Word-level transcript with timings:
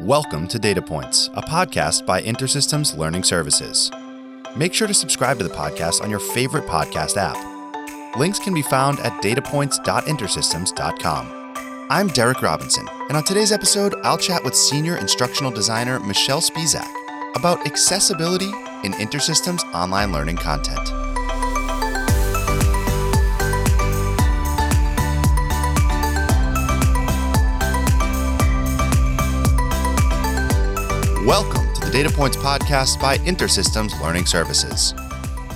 Welcome 0.00 0.48
to 0.48 0.58
Data 0.58 0.80
Points, 0.80 1.28
a 1.34 1.42
podcast 1.42 2.06
by 2.06 2.22
InterSystems 2.22 2.96
Learning 2.96 3.22
Services. 3.22 3.90
Make 4.56 4.72
sure 4.72 4.88
to 4.88 4.94
subscribe 4.94 5.36
to 5.36 5.44
the 5.44 5.54
podcast 5.54 6.00
on 6.00 6.08
your 6.08 6.20
favorite 6.20 6.64
podcast 6.64 7.18
app. 7.18 7.36
Links 8.16 8.38
can 8.38 8.54
be 8.54 8.62
found 8.62 8.98
at 9.00 9.12
datapoints.intersystems.com. 9.22 11.54
I'm 11.90 12.08
Derek 12.08 12.40
Robinson, 12.40 12.88
and 13.08 13.18
on 13.18 13.24
today's 13.24 13.52
episode, 13.52 13.94
I'll 14.02 14.16
chat 14.16 14.42
with 14.42 14.56
senior 14.56 14.96
instructional 14.96 15.50
designer 15.50 16.00
Michelle 16.00 16.40
Spizak 16.40 16.90
about 17.36 17.66
accessibility 17.66 18.48
in 18.84 18.94
InterSystems 18.94 19.70
online 19.74 20.12
learning 20.12 20.36
content. 20.36 20.99
Welcome 31.30 31.72
to 31.74 31.82
the 31.82 31.92
Data 31.92 32.10
Points 32.10 32.36
podcast 32.36 33.00
by 33.00 33.16
InterSystems 33.18 34.00
Learning 34.02 34.26
Services. 34.26 34.94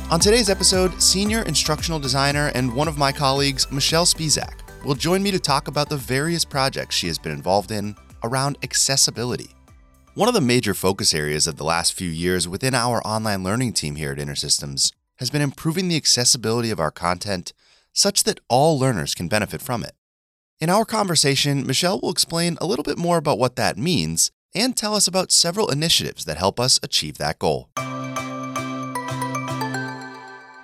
On 0.08 0.20
today's 0.20 0.48
episode, 0.48 1.02
senior 1.02 1.42
instructional 1.42 1.98
designer 1.98 2.52
and 2.54 2.72
one 2.72 2.86
of 2.86 2.96
my 2.96 3.10
colleagues, 3.10 3.68
Michelle 3.72 4.04
Spizak, 4.06 4.60
will 4.84 4.94
join 4.94 5.20
me 5.20 5.32
to 5.32 5.40
talk 5.40 5.66
about 5.66 5.88
the 5.88 5.96
various 5.96 6.44
projects 6.44 6.94
she 6.94 7.08
has 7.08 7.18
been 7.18 7.32
involved 7.32 7.72
in 7.72 7.96
around 8.22 8.56
accessibility. 8.62 9.50
One 10.14 10.28
of 10.28 10.34
the 10.34 10.40
major 10.40 10.74
focus 10.74 11.12
areas 11.12 11.48
of 11.48 11.56
the 11.56 11.64
last 11.64 11.94
few 11.94 12.08
years 12.08 12.46
within 12.46 12.76
our 12.76 13.04
online 13.04 13.42
learning 13.42 13.72
team 13.72 13.96
here 13.96 14.12
at 14.12 14.18
InterSystems 14.18 14.92
has 15.16 15.28
been 15.28 15.42
improving 15.42 15.88
the 15.88 15.96
accessibility 15.96 16.70
of 16.70 16.78
our 16.78 16.92
content 16.92 17.52
such 17.92 18.22
that 18.22 18.38
all 18.48 18.78
learners 18.78 19.12
can 19.12 19.26
benefit 19.26 19.60
from 19.60 19.82
it. 19.82 19.96
In 20.60 20.70
our 20.70 20.84
conversation, 20.84 21.66
Michelle 21.66 21.98
will 22.00 22.12
explain 22.12 22.58
a 22.60 22.66
little 22.66 22.84
bit 22.84 22.96
more 22.96 23.16
about 23.16 23.40
what 23.40 23.56
that 23.56 23.76
means 23.76 24.30
and 24.54 24.76
tell 24.76 24.94
us 24.94 25.06
about 25.06 25.32
several 25.32 25.70
initiatives 25.70 26.24
that 26.26 26.36
help 26.36 26.60
us 26.60 26.78
achieve 26.82 27.18
that 27.18 27.38
goal. 27.38 27.68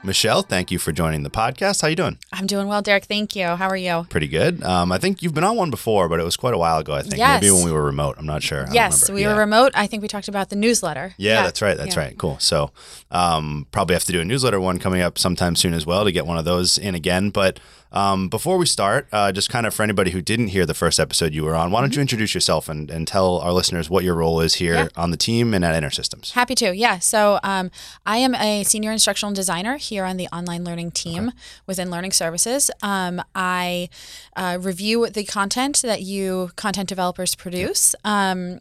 Michelle, 0.03 0.41
thank 0.41 0.71
you 0.71 0.79
for 0.79 0.93
joining 0.93 1.25
the 1.25 1.31
podcast. 1.31 1.83
How 1.83 1.89
you 1.89 1.95
doing? 1.95 2.17
I'm 2.33 2.47
doing 2.47 2.69
well, 2.69 2.81
Derek. 2.81 3.05
Thank 3.05 3.37
you. 3.37 3.45
How 3.45 3.69
are 3.69 3.77
you? 3.77 4.07
Pretty 4.09 4.29
good. 4.29 4.63
Um, 4.63 4.91
I 4.93 4.97
think 4.99 5.23
you've 5.23 5.35
been 5.35 5.45
on 5.45 5.57
one 5.57 5.69
before, 5.71 6.09
but 6.09 6.19
it 6.19 6.23
was 6.23 6.39
quite 6.39 6.55
a 6.55 6.59
while 6.59 6.79
ago. 6.79 6.95
I 6.95 7.03
think 7.03 7.19
Yes. 7.19 7.43
maybe 7.43 7.51
when 7.53 7.65
we 7.67 7.71
were 7.73 7.85
remote. 7.85 8.17
I'm 8.19 8.25
not 8.25 8.43
sure. 8.43 8.63
I 8.63 8.65
don't 8.65 8.75
yes, 8.75 9.11
we 9.11 9.23
Yeah. 9.23 9.35
were 9.35 9.41
remote. 9.41 9.73
I 9.75 9.87
think 9.87 10.01
we 10.01 10.09
talked 10.09 10.27
about 10.29 10.49
the 10.49 10.57
newsletter. 10.57 11.13
Yeah, 11.19 11.43
that's 11.43 11.61
right. 11.61 11.77
That's 11.77 11.97
yeah. 11.97 12.01
right. 12.03 12.19
Cool. 12.19 12.39
So, 12.41 12.71
um, 13.11 13.67
probably 13.73 13.93
have 13.95 14.05
to 14.05 14.13
do 14.13 14.23
a 14.23 14.25
newsletter 14.25 14.59
one 14.59 14.79
coming 14.79 15.03
up 15.03 15.19
sometime 15.19 15.55
soon 15.55 15.75
as 15.75 15.85
well 15.85 16.05
to 16.05 16.13
get 16.13 16.27
one 16.27 16.39
of 16.39 16.47
those 16.47 16.79
in 16.79 16.95
again. 16.95 17.29
But 17.29 17.61
um, 17.93 18.29
before 18.29 18.57
we 18.57 18.67
start, 18.67 19.09
uh, 19.13 19.33
just 19.33 19.51
kind 19.51 19.67
of 19.67 19.75
for 19.75 19.83
anybody 19.83 20.11
who 20.13 20.21
didn't 20.23 20.49
hear 20.49 20.65
the 20.65 20.75
first 20.75 21.01
episode 21.01 21.35
you 21.35 21.43
were 21.45 21.55
on, 21.55 21.71
why 21.71 21.81
don't 21.81 21.95
you 21.97 22.01
introduce 22.01 22.35
yourself 22.35 22.69
and, 22.69 22.91
and 22.91 23.09
tell 23.09 23.39
our 23.39 23.53
listeners 23.53 23.91
what 23.91 24.05
your 24.05 24.15
role 24.15 24.41
is 24.41 24.55
here 24.55 24.75
Mm-hmm. 24.75 24.89
Yeah. 24.97 25.03
on 25.03 25.11
the 25.11 25.17
team 25.17 25.53
and 25.55 25.65
at 25.65 25.81
InterSystems? 25.83 26.33
Happy 26.33 26.55
to. 26.57 26.75
Yeah. 26.75 26.99
So 27.01 27.41
um, 27.43 27.71
I 28.07 28.19
am 28.19 28.35
a 28.37 28.63
senior 28.65 28.93
instructional 28.93 29.35
designer 29.35 29.77
here 29.77 30.05
on 30.05 30.17
the 30.17 30.29
online 30.29 30.65
learning 30.65 30.93
team 30.93 31.33
within 31.67 31.91
Learning 31.91 32.13
Services. 32.13 32.71
Um, 32.83 33.21
I 33.35 33.89
uh, 34.37 34.59
review 34.61 35.09
the 35.11 35.25
content 35.25 35.83
that 35.83 36.03
you 36.03 36.51
content 36.57 36.89
developers 36.89 37.35
produce. 37.35 37.95
Um, 38.05 38.61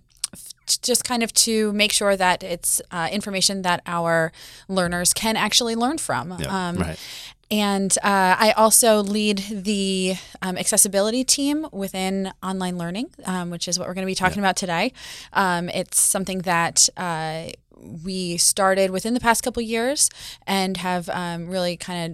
just 0.84 1.04
kind 1.04 1.24
of 1.24 1.34
to 1.34 1.74
make 1.74 1.92
sure 1.92 2.16
that 2.16 2.44
it's 2.44 2.80
uh, 2.92 3.10
information 3.12 3.64
that 3.64 3.82
our 3.88 4.32
learners 4.68 5.14
can 5.14 5.36
actually 5.36 5.76
learn 5.76 5.98
from. 5.98 6.36
Yeah, 6.40 6.70
Um, 6.70 6.76
right. 6.78 7.00
And 7.52 7.98
uh, 8.04 8.36
I 8.40 8.54
also 8.56 9.02
lead 9.02 9.44
the 9.50 10.16
um, 10.42 10.56
accessibility 10.58 11.24
team 11.24 11.68
within 11.72 12.32
online 12.44 12.78
learning, 12.78 13.10
um, 13.26 13.50
which 13.50 13.68
is 13.68 13.80
what 13.80 13.88
we're 13.88 13.96
going 13.96 14.06
to 14.06 14.12
be 14.12 14.16
talking 14.16 14.40
about 14.40 14.56
today. 14.56 14.94
Um, 15.34 15.68
it's 15.70 16.00
something 16.00 16.40
that 16.40 16.90
uh, 16.96 17.46
we 18.04 18.38
started 18.38 18.92
within 18.92 19.16
the 19.16 19.20
past 19.20 19.42
couple 19.44 19.64
years 19.64 20.10
and 20.46 20.78
have 20.78 21.10
um, 21.10 21.48
really 21.48 21.76
kind 21.76 22.14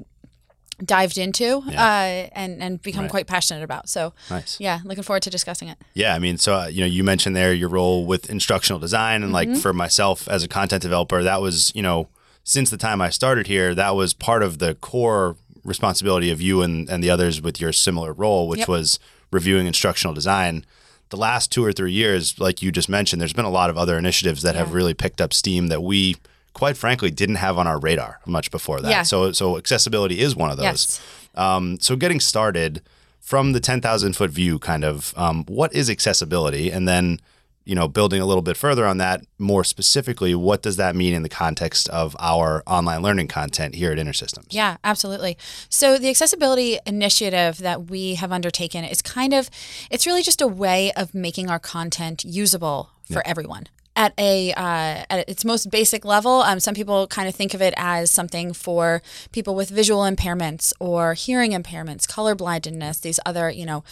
of 0.80 0.86
dived 0.86 1.18
into 1.18 1.64
Yeah. 1.68 1.84
uh, 1.84 2.30
and 2.34 2.62
and 2.62 2.82
become 2.82 3.04
Right. 3.04 3.12
quite 3.12 3.28
passionate 3.28 3.64
about. 3.64 3.88
So 3.90 4.14
Nice. 4.30 4.58
yeah, 4.60 4.80
looking 4.84 5.04
forward 5.04 5.24
to 5.24 5.30
discussing 5.30 5.68
it. 5.70 5.78
Yeah, 5.94 6.14
I 6.14 6.20
mean, 6.20 6.38
so 6.38 6.56
uh, 6.56 6.68
you 6.68 6.82
know, 6.82 6.86
you 6.88 7.04
mentioned 7.04 7.36
there 7.36 7.54
your 7.54 7.70
role 7.70 8.06
with 8.06 8.30
instructional 8.30 8.80
design, 8.80 9.24
and 9.24 9.34
Mm-hmm. 9.34 9.54
like 9.54 9.62
for 9.62 9.74
myself 9.74 10.28
as 10.30 10.44
a 10.44 10.48
content 10.50 10.82
developer, 10.82 11.24
that 11.24 11.42
was 11.42 11.72
you 11.76 11.82
know, 11.82 12.08
since 12.46 12.70
the 12.70 12.78
time 12.78 13.02
I 13.02 13.10
started 13.10 13.48
here, 13.48 13.76
that 13.76 13.96
was 13.96 14.14
part 14.14 14.42
of 14.44 14.60
the 14.60 14.76
core 14.76 15.36
responsibility 15.66 16.32
of 16.32 16.40
you 16.42 16.62
and 16.62 16.88
and 16.90 17.04
the 17.04 17.10
others 17.10 17.42
with 17.42 17.60
your 17.60 17.74
similar 17.74 18.14
role, 18.14 18.48
which 18.48 18.60
Yep. 18.60 18.68
was 18.70 19.00
reviewing 19.32 19.68
instructional 19.68 20.14
design. 20.14 20.64
The 21.10 21.18
last 21.18 21.52
two 21.52 21.64
or 21.66 21.74
three 21.74 21.92
years, 21.92 22.40
like 22.40 22.62
you 22.62 22.72
just 22.72 22.88
mentioned, 22.88 23.20
there's 23.20 23.34
been 23.34 23.46
a 23.46 23.50
lot 23.62 23.70
of 23.70 23.78
other 23.78 23.98
initiatives 23.98 24.42
that 24.44 24.56
have 24.56 24.74
really 24.74 24.94
picked 24.94 25.20
up 25.22 25.34
steam 25.34 25.68
that 25.68 25.82
we, 25.84 26.16
quite 26.54 26.78
frankly, 26.78 27.12
didn't 27.12 27.36
have 27.36 27.58
on 27.58 27.68
our 27.68 27.80
radar 27.80 28.20
much 28.26 28.50
before 28.52 28.80
that. 28.82 28.90
Yeah. 28.90 29.04
So 29.04 29.32
so 29.32 29.58
accessibility 29.58 30.20
is 30.22 30.36
one 30.36 30.50
of 30.52 30.58
those. 30.58 30.64
Yes. 30.64 31.02
Um, 31.36 31.80
so 31.82 31.96
getting 31.96 32.20
started 32.20 32.82
from 33.20 33.54
the 33.54 33.60
10,000 33.60 34.14
foot 34.16 34.30
view, 34.30 34.60
kind 34.60 34.84
of, 34.86 35.12
um, 35.18 35.46
what 35.46 35.74
is 35.74 35.90
accessibility? 35.90 36.70
And 36.72 36.88
then, 36.88 37.20
you 37.66 37.74
know, 37.74 37.88
building 37.88 38.22
a 38.22 38.26
little 38.26 38.44
bit 38.44 38.56
further 38.56 38.86
on 38.86 39.00
that, 39.00 39.26
more 39.40 39.64
specifically, 39.64 40.36
what 40.36 40.62
does 40.62 40.78
that 40.78 40.96
mean 40.96 41.14
in 41.14 41.24
the 41.24 41.30
context 41.30 41.90
of 41.90 42.16
our 42.20 42.64
online 42.68 43.02
learning 43.02 43.28
content 43.28 43.76
here 43.76 43.92
at 43.92 43.98
InterSystems? 43.98 44.46
Yeah, 44.52 44.78
absolutely. 44.84 45.36
So 45.68 45.98
the 45.98 46.10
accessibility 46.10 46.78
initiative 46.86 47.58
that 47.58 47.90
we 47.90 48.16
have 48.16 48.32
undertaken 48.32 48.84
is 48.86 49.02
kind 49.02 49.34
of 49.34 49.50
it's 49.90 50.06
really 50.06 50.22
just 50.22 50.42
a 50.42 50.48
way 50.48 50.92
of 50.94 51.16
making 51.16 51.50
our 51.50 51.60
content 51.60 52.24
usable 52.24 52.92
for 53.12 53.26
everyone. 53.26 53.68
At 53.98 54.14
a 54.18 54.52
uh, 54.52 55.06
at 55.10 55.30
its 55.30 55.46
most 55.46 55.72
basic 55.72 56.04
level, 56.04 56.42
um, 56.42 56.60
some 56.60 56.76
people 56.76 57.08
kind 57.08 57.30
of 57.30 57.34
think 57.34 57.54
of 57.54 57.62
it 57.62 57.74
as 57.78 58.12
something 58.12 58.52
for 58.52 59.02
people 59.32 59.56
with 59.56 59.70
visual 59.70 60.02
impairments 60.02 60.74
or 60.82 61.14
hearing 61.14 61.52
impairments, 61.52 62.06
color 62.06 62.36
blindness, 62.36 63.00
these 63.00 63.22
other 63.26 63.50
you 63.50 63.66
know 63.66 63.86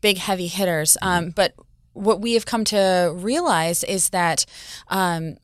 big 0.00 0.16
heavy 0.16 0.46
hitters. 0.46 0.96
Um, 1.02 1.28
but 1.28 1.52
what 1.92 2.20
we 2.20 2.34
have 2.34 2.46
come 2.46 2.64
to 2.64 3.12
realize 3.14 3.84
is 3.84 4.10
that 4.10 4.46
um, 4.88 5.36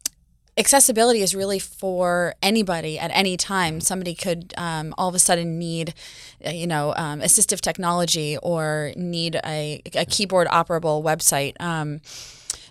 accessibility 0.57 1.21
is 1.21 1.34
really 1.34 1.59
for 1.59 2.34
anybody 2.43 2.99
at 2.99 3.11
any 3.12 3.37
time. 3.37 3.81
Somebody 3.81 4.15
could 4.15 4.55
um, 4.56 4.95
all 4.97 5.09
of 5.09 5.15
a 5.15 5.19
sudden 5.19 5.59
need, 5.59 5.95
you 6.41 6.67
know, 6.67 6.95
um, 6.97 7.21
assistive 7.21 7.61
technology 7.61 8.39
or 8.43 8.93
need 8.97 9.37
a, 9.45 9.83
a 9.95 10.06
keyboard 10.06 10.49
operable 10.49 11.03
website. 11.03 11.61
Um, 11.61 12.01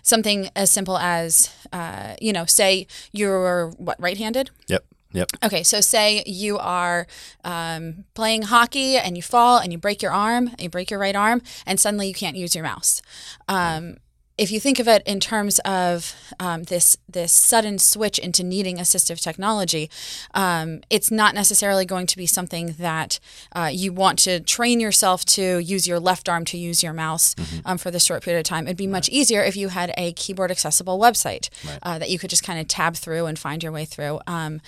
something 0.02 0.48
as 0.56 0.70
simple 0.70 0.98
as, 0.98 1.50
uh, 1.72 2.14
you 2.20 2.32
know, 2.32 2.44
say 2.44 2.86
you're 3.12 3.70
what 3.78 4.00
right-handed. 4.00 4.50
Yep. 4.68 4.84
Yep. 5.16 5.30
Okay, 5.44 5.62
so 5.62 5.80
say 5.80 6.22
you 6.26 6.58
are 6.58 7.06
um, 7.42 8.04
playing 8.12 8.42
hockey 8.42 8.98
and 8.98 9.16
you 9.16 9.22
fall 9.22 9.56
and 9.56 9.72
you 9.72 9.78
break 9.78 10.02
your 10.02 10.12
arm, 10.12 10.50
you 10.58 10.68
break 10.68 10.90
your 10.90 11.00
right 11.00 11.16
arm, 11.16 11.40
and 11.64 11.80
suddenly 11.80 12.06
you 12.06 12.12
can't 12.12 12.36
use 12.36 12.54
your 12.54 12.64
mouse. 12.64 13.00
Um, 13.48 13.96
if 14.38 14.50
you 14.50 14.60
think 14.60 14.78
of 14.78 14.86
it 14.86 15.02
in 15.06 15.18
terms 15.18 15.58
of 15.60 16.14
um, 16.38 16.64
this 16.64 16.96
this 17.08 17.32
sudden 17.32 17.78
switch 17.78 18.18
into 18.18 18.42
needing 18.42 18.76
assistive 18.76 19.20
technology, 19.20 19.90
um, 20.34 20.80
it's 20.90 21.10
not 21.10 21.34
necessarily 21.34 21.86
going 21.86 22.06
to 22.06 22.16
be 22.16 22.26
something 22.26 22.74
that 22.78 23.18
uh, 23.52 23.70
you 23.72 23.92
want 23.92 24.18
to 24.20 24.40
train 24.40 24.78
yourself 24.78 25.24
to 25.24 25.58
use 25.58 25.86
your 25.86 25.98
left 25.98 26.28
arm 26.28 26.44
to 26.46 26.58
use 26.58 26.82
your 26.82 26.92
mouse 26.92 27.34
um, 27.64 27.78
for 27.78 27.90
this 27.90 28.04
short 28.04 28.22
period 28.22 28.40
of 28.40 28.44
time. 28.44 28.66
It'd 28.66 28.76
be 28.76 28.86
much 28.86 29.08
easier 29.08 29.42
if 29.42 29.56
you 29.56 29.68
had 29.68 29.92
a 29.96 30.12
keyboard 30.12 30.50
accessible 30.50 30.98
website 30.98 31.48
uh, 31.82 31.98
that 31.98 32.10
you 32.10 32.18
could 32.18 32.30
just 32.30 32.42
kind 32.42 32.60
of 32.60 32.68
tab 32.68 32.94
through 32.94 33.26
and 33.26 33.38
find 33.38 33.62
your 33.62 33.72
way 33.72 33.86
through. 33.86 34.20
Um, 34.26 34.60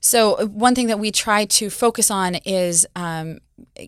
so 0.00 0.34
uh, 0.34 0.46
one 0.46 0.74
thing 0.74 0.86
that 0.86 1.00
we 1.00 1.10
try 1.10 1.46
to 1.46 1.68
focus 1.68 2.10
on 2.10 2.36
is 2.44 2.86
um, 2.94 3.38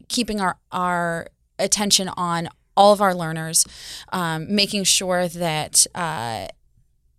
keeping 0.08 0.40
our 0.40 0.56
our 0.72 1.28
attention 1.58 2.08
on 2.16 2.48
all 2.78 2.92
of 2.92 3.02
our 3.02 3.14
learners, 3.14 3.66
um, 4.12 4.46
making 4.54 4.84
sure 4.84 5.26
that 5.28 5.86
uh, 5.94 6.46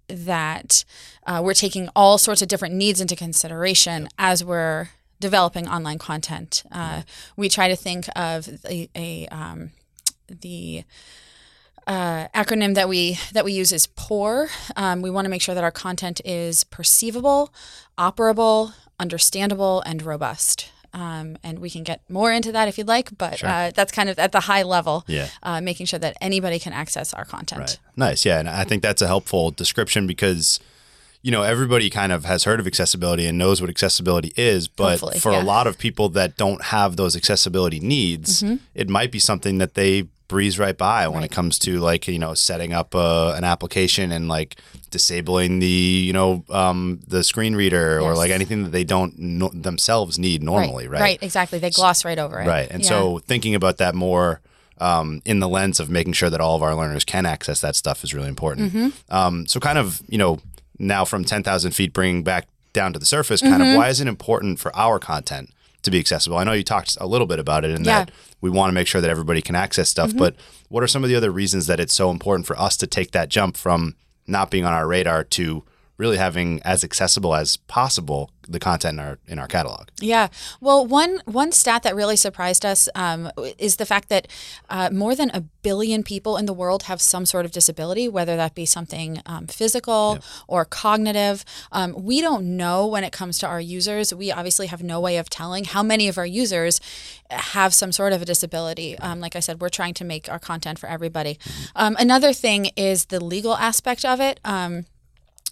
that 0.08 0.86
uh, 1.28 1.42
we're 1.44 1.54
taking 1.54 1.90
all 1.96 2.18
sorts 2.18 2.42
of 2.42 2.48
different 2.48 2.74
needs 2.74 3.00
into 3.00 3.16
consideration 3.16 4.08
as 4.18 4.44
we're 4.44 4.90
developing 5.20 5.68
online 5.68 6.00
content. 6.00 6.64
Uh, 6.72 7.02
we 7.36 7.50
try 7.50 7.68
to 7.68 7.76
think 7.76 8.08
of 8.16 8.48
a, 8.66 8.90
a 8.96 9.28
um, 9.28 9.72
the 10.28 10.84
uh, 11.86 12.28
acronym 12.30 12.74
that 12.76 12.88
we 12.88 13.20
that 13.34 13.44
we 13.44 13.52
use 13.52 13.74
is 13.74 13.86
POUR. 13.86 14.50
Um, 14.78 15.02
we 15.02 15.10
want 15.10 15.26
to 15.26 15.30
make 15.30 15.42
sure 15.42 15.56
that 15.56 15.64
our 15.64 15.72
content 15.72 16.22
is 16.24 16.64
perceivable, 16.64 17.54
operable, 17.98 18.74
understandable, 18.98 19.82
and 19.82 20.02
robust. 20.02 20.72
Um, 20.94 21.38
and 21.44 21.60
we 21.60 21.70
can 21.70 21.84
get 21.84 22.02
more 22.10 22.32
into 22.32 22.52
that 22.52 22.68
if 22.68 22.78
you'd 22.78 22.88
like, 22.88 23.16
but 23.18 23.44
uh, 23.44 23.72
that's 23.76 23.92
kind 23.92 24.10
of 24.10 24.18
at 24.18 24.32
the 24.32 24.40
high 24.42 24.64
level, 24.64 25.04
Yeah. 25.08 25.28
uh, 25.44 25.62
making 25.62 25.86
sure 25.86 26.00
that 26.00 26.18
anybody 26.20 26.58
can 26.60 26.74
access 26.74 27.14
our 27.14 27.26
content. 27.26 27.60
Right. 27.62 27.80
Nice. 27.96 28.26
Yeah. 28.26 28.40
And 28.40 28.50
I 28.50 28.64
think 28.64 28.82
that's 28.82 29.02
a 29.02 29.08
helpful 29.08 29.52
description 29.52 30.08
because, 30.08 30.60
you 31.22 31.32
know, 31.32 31.44
everybody 31.44 31.90
kind 31.92 32.12
of 32.12 32.26
has 32.26 32.44
heard 32.46 32.60
of 32.60 32.66
accessibility 32.66 33.28
and 33.28 33.38
knows 33.38 33.62
what 33.62 33.70
accessibility 33.70 34.34
is. 34.36 34.68
But 34.68 34.92
Hopefully, 35.00 35.20
for 35.20 35.32
yeah. 35.32 35.42
a 35.42 35.44
lot 35.44 35.68
of 35.68 35.78
people 35.78 36.10
that 36.10 36.38
don't 36.38 36.64
have 36.66 36.96
those 36.96 37.16
accessibility 37.16 37.80
needs, 37.80 38.42
Mm-hmm. 38.42 38.56
it 38.74 38.90
might 38.90 39.12
be 39.12 39.20
something 39.20 39.60
that 39.60 39.76
they 39.76 40.08
breeze 40.30 40.58
right 40.58 40.78
by 40.78 41.08
when 41.10 41.24
it 41.24 41.32
comes 41.32 41.60
to 41.60 41.80
like 41.80 42.08
you 42.08 42.18
know 42.18 42.34
setting 42.34 42.72
up 42.72 42.96
uh, 42.96 43.34
an 43.36 43.44
application 43.44 44.14
and 44.14 44.30
like 44.30 44.56
disabling 44.90 45.60
the 45.60 45.66
you 45.68 46.14
know 46.14 46.46
um, 46.50 47.02
the 47.08 47.24
screen 47.24 47.56
reader 47.56 48.00
or 48.00 48.16
like 48.16 48.32
anything 48.32 48.64
that 48.64 48.70
they 48.72 48.84
don't 48.86 49.20
no- 49.20 49.50
themselves 49.54 50.18
need 50.18 50.42
normally, 50.42 50.88
right? 50.88 51.02
Right, 51.02 51.20
exactly. 51.22 51.60
They 51.60 51.70
gloss 51.72 52.06
right 52.06 52.18
over 52.18 52.40
it. 52.40 52.48
Right. 52.48 52.70
And 52.72 52.82
Yeah. 52.84 52.90
so 52.90 53.20
thinking 53.20 53.56
about 53.56 53.78
that 53.78 53.94
more 53.96 54.40
um, 54.80 55.22
in 55.26 55.40
the 55.42 55.50
lens 55.50 55.80
of 55.82 55.90
making 55.90 56.14
sure 56.14 56.30
that 56.30 56.40
all 56.40 56.56
of 56.56 56.64
our 56.64 56.74
learners 56.74 57.04
can 57.04 57.26
access 57.26 57.60
that 57.62 57.76
stuff 57.76 58.04
is 58.04 58.14
really 58.14 58.30
important. 58.30 58.72
Mm-hmm. 58.74 59.14
Um, 59.14 59.46
so 59.46 59.60
kind 59.60 59.78
of, 59.78 60.02
you 60.08 60.18
know, 60.18 60.40
now 60.78 61.04
from 61.04 61.26
10,000 61.26 61.72
feet, 61.72 61.92
bringing 61.92 62.24
back 62.24 62.48
down 62.72 62.94
to 62.94 63.00
the 63.00 63.06
surface, 63.06 63.42
kind 63.42 63.56
Mm-hmm. 63.62 63.72
of 63.72 63.78
why 63.78 63.90
is 63.90 64.00
it 64.00 64.08
important 64.08 64.58
for 64.60 64.74
our 64.78 64.98
content 65.00 65.50
to 65.84 65.92
be 65.92 66.00
accessible? 66.00 66.38
I 66.38 66.44
know 66.44 66.54
you 66.54 66.64
talked 66.64 66.98
a 67.00 67.08
little 67.08 67.28
bit 67.28 67.40
about 67.40 67.64
it 67.66 67.72
in 67.72 67.84
Yeah. 67.84 68.02
Mm-hmm. 68.02 68.06
that 68.06 68.12
we 68.42 68.50
want 68.50 68.70
to 68.70 68.74
make 68.74 68.88
sure 68.88 69.02
that 69.02 69.10
everybody 69.10 69.42
can 69.42 69.56
access 69.56 69.90
stuff, 69.90 70.16
but 70.16 70.36
what 70.70 70.84
are 70.84 70.88
some 70.88 71.04
of 71.04 71.10
the 71.10 71.16
other 71.16 71.32
reasons 71.32 71.68
that 71.68 71.80
it's 71.80 71.94
so 71.94 72.10
important 72.10 72.46
for 72.48 72.58
us 72.60 72.78
to 72.78 72.88
take 72.88 73.12
that 73.12 73.30
jump 73.30 73.58
from 73.58 73.96
not 74.28 74.50
being 74.52 74.66
on 74.66 74.74
our 74.74 74.88
radar 74.88 75.24
to 75.24 75.64
really 75.98 76.18
having 76.18 76.62
as 76.64 76.84
accessible 76.84 77.36
as 77.36 77.58
possible 77.58 78.32
the 78.50 78.60
content 78.60 79.00
in 79.00 79.06
our 79.06 79.20
in 79.28 79.40
our 79.40 79.48
catalog? 79.48 79.90
Yeah. 80.02 80.28
Well, 80.60 80.86
one 80.86 81.22
one 81.26 81.52
stat 81.52 81.84
that 81.84 81.96
really 81.96 82.16
surprised 82.16 82.66
us 82.66 82.90
um, 82.96 83.32
is 83.58 83.78
the 83.78 83.86
fact 83.86 84.10
that 84.10 84.28
uh, 84.70 84.90
more 84.92 85.16
than 85.16 85.30
a 85.32 85.42
billion 85.62 86.04
people 86.04 86.38
in 86.38 86.46
the 86.46 86.54
world 86.54 86.84
have 86.84 87.02
some 87.02 87.26
sort 87.26 87.46
of 87.46 87.52
disability, 87.52 88.08
whether 88.08 88.36
that 88.36 88.56
be 88.56 88.66
something 88.66 89.22
um, 89.26 89.48
physical 89.48 90.20
or 90.48 90.66
cognitive. 90.66 91.46
Um, 91.72 91.94
we 91.98 92.22
don't 92.22 92.58
know 92.58 92.88
when 92.88 93.04
it 93.04 93.12
comes 93.12 93.38
to 93.40 93.48
our 93.48 93.62
users. 93.62 94.14
We 94.14 94.32
obviously 94.32 94.68
have 94.68 94.82
no 94.82 95.00
way 95.00 95.18
of 95.18 95.30
telling 95.30 95.66
how 95.66 95.84
many 95.84 96.08
of 96.08 96.18
our 96.18 96.26
users 96.26 96.82
have 97.30 97.74
some 97.74 97.92
sort 97.92 98.14
of 98.14 98.22
a 98.22 98.26
disability. 98.26 98.98
Um, 99.00 99.20
like 99.20 99.36
I 99.36 99.40
said, 99.40 99.62
we're 99.62 99.70
trying 99.70 99.94
to 99.96 100.06
make 100.06 100.30
our 100.30 100.40
content 100.40 100.80
for 100.80 100.88
everybody. 100.88 101.38
Um, 101.76 101.96
another 102.00 102.34
thing 102.34 102.68
is 102.76 103.06
the 103.06 103.24
legal 103.24 103.56
aspect 103.56 104.06
of 104.06 104.20
it. 104.20 104.40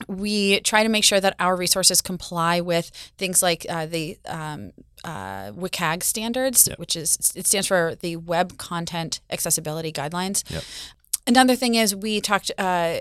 We 0.08 0.60
try 0.62 0.84
to 0.84 0.90
make 0.90 1.04
sure 1.04 1.20
that 1.20 1.36
our 1.40 1.56
resources 1.56 2.02
comply 2.02 2.62
with 2.62 2.92
things 3.18 3.42
like 3.42 3.66
uh, 3.70 3.86
the 3.88 4.18
um, 4.28 4.72
uh, 5.04 5.52
WCAG 5.52 6.04
standards, 6.04 6.70
which 6.78 6.96
is 6.96 7.32
it 7.36 7.48
stands 7.48 7.68
for 7.68 7.96
the 8.00 8.16
Web 8.18 8.58
Content 8.58 9.22
Accessibility 9.30 9.92
Guidelines. 9.92 10.44
Another 11.26 11.56
thing 11.56 11.76
is 11.76 11.96
we 11.96 12.22
talked. 12.22 12.52
Uh, 12.58 13.00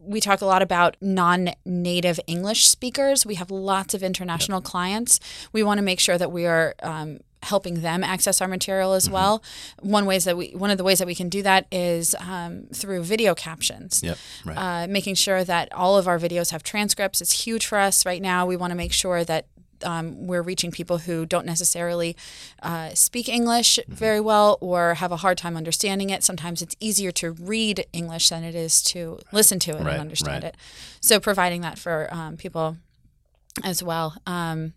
we 0.00 0.20
talk 0.20 0.40
a 0.40 0.46
lot 0.46 0.62
about 0.62 0.96
non-native 1.00 2.20
English 2.28 2.68
speakers. 2.68 3.26
We 3.26 3.34
have 3.34 3.50
lots 3.50 3.92
of 3.92 4.04
international 4.04 4.60
clients. 4.60 5.18
We 5.52 5.64
want 5.64 5.78
to 5.78 5.82
make 5.82 5.98
sure 5.98 6.16
that 6.16 6.30
we 6.30 6.46
are 6.46 6.76
um, 6.80 7.18
helping 7.42 7.82
them 7.82 8.02
access 8.02 8.40
our 8.40 8.48
material 8.48 8.92
as 8.94 9.08
well. 9.08 9.42
One 9.80 10.06
ways 10.06 10.24
that 10.24 10.36
we 10.36 10.48
one 10.50 10.70
of 10.70 10.78
the 10.78 10.84
ways 10.84 10.98
that 10.98 11.06
we 11.06 11.14
can 11.14 11.28
do 11.28 11.42
that 11.42 11.66
is 11.70 12.14
um, 12.18 12.66
through 12.74 13.02
video 13.04 13.34
captions 13.34 14.02
Yep. 14.02 14.18
Right. 14.44 14.56
uh, 14.56 14.86
making 14.88 15.14
sure 15.16 15.44
that 15.44 15.72
all 15.72 15.96
of 15.96 16.08
our 16.08 16.18
videos 16.18 16.50
have 16.50 16.62
transcripts 16.62 17.20
It's 17.20 17.44
huge 17.44 17.66
for 17.66 17.78
us 17.78 18.04
right 18.06 18.22
now. 18.22 18.46
We 18.46 18.56
want 18.56 18.70
to 18.72 18.74
make 18.76 18.92
sure 18.92 19.22
that 19.24 19.46
um, 19.84 20.26
we're 20.26 20.40
reaching 20.42 20.70
people 20.70 20.98
who 20.98 21.26
don't 21.26 21.44
necessarily 21.44 22.16
uh, 22.62 22.94
speak 22.94 23.28
English 23.28 23.78
very 23.86 24.20
well 24.20 24.56
or 24.62 24.94
have 24.94 25.12
a 25.12 25.16
hard 25.18 25.36
time 25.36 25.54
understanding 25.54 26.08
it. 26.08 26.24
Sometimes 26.24 26.62
it's 26.62 26.74
easier 26.80 27.12
to 27.12 27.32
read 27.32 27.84
English 27.92 28.30
than 28.30 28.42
it 28.42 28.54
is 28.54 28.82
to 28.84 29.18
listen 29.32 29.58
to 29.60 29.72
it 29.72 29.82
Right, 29.84 29.92
and 29.92 30.00
understand 30.00 30.44
right. 30.44 30.54
it. 30.54 30.56
So 31.02 31.20
providing 31.20 31.60
that 31.60 31.78
for 31.78 32.08
um, 32.10 32.38
people 32.38 32.78
as 33.62 33.82
well. 33.82 34.16
Um, 34.26 34.72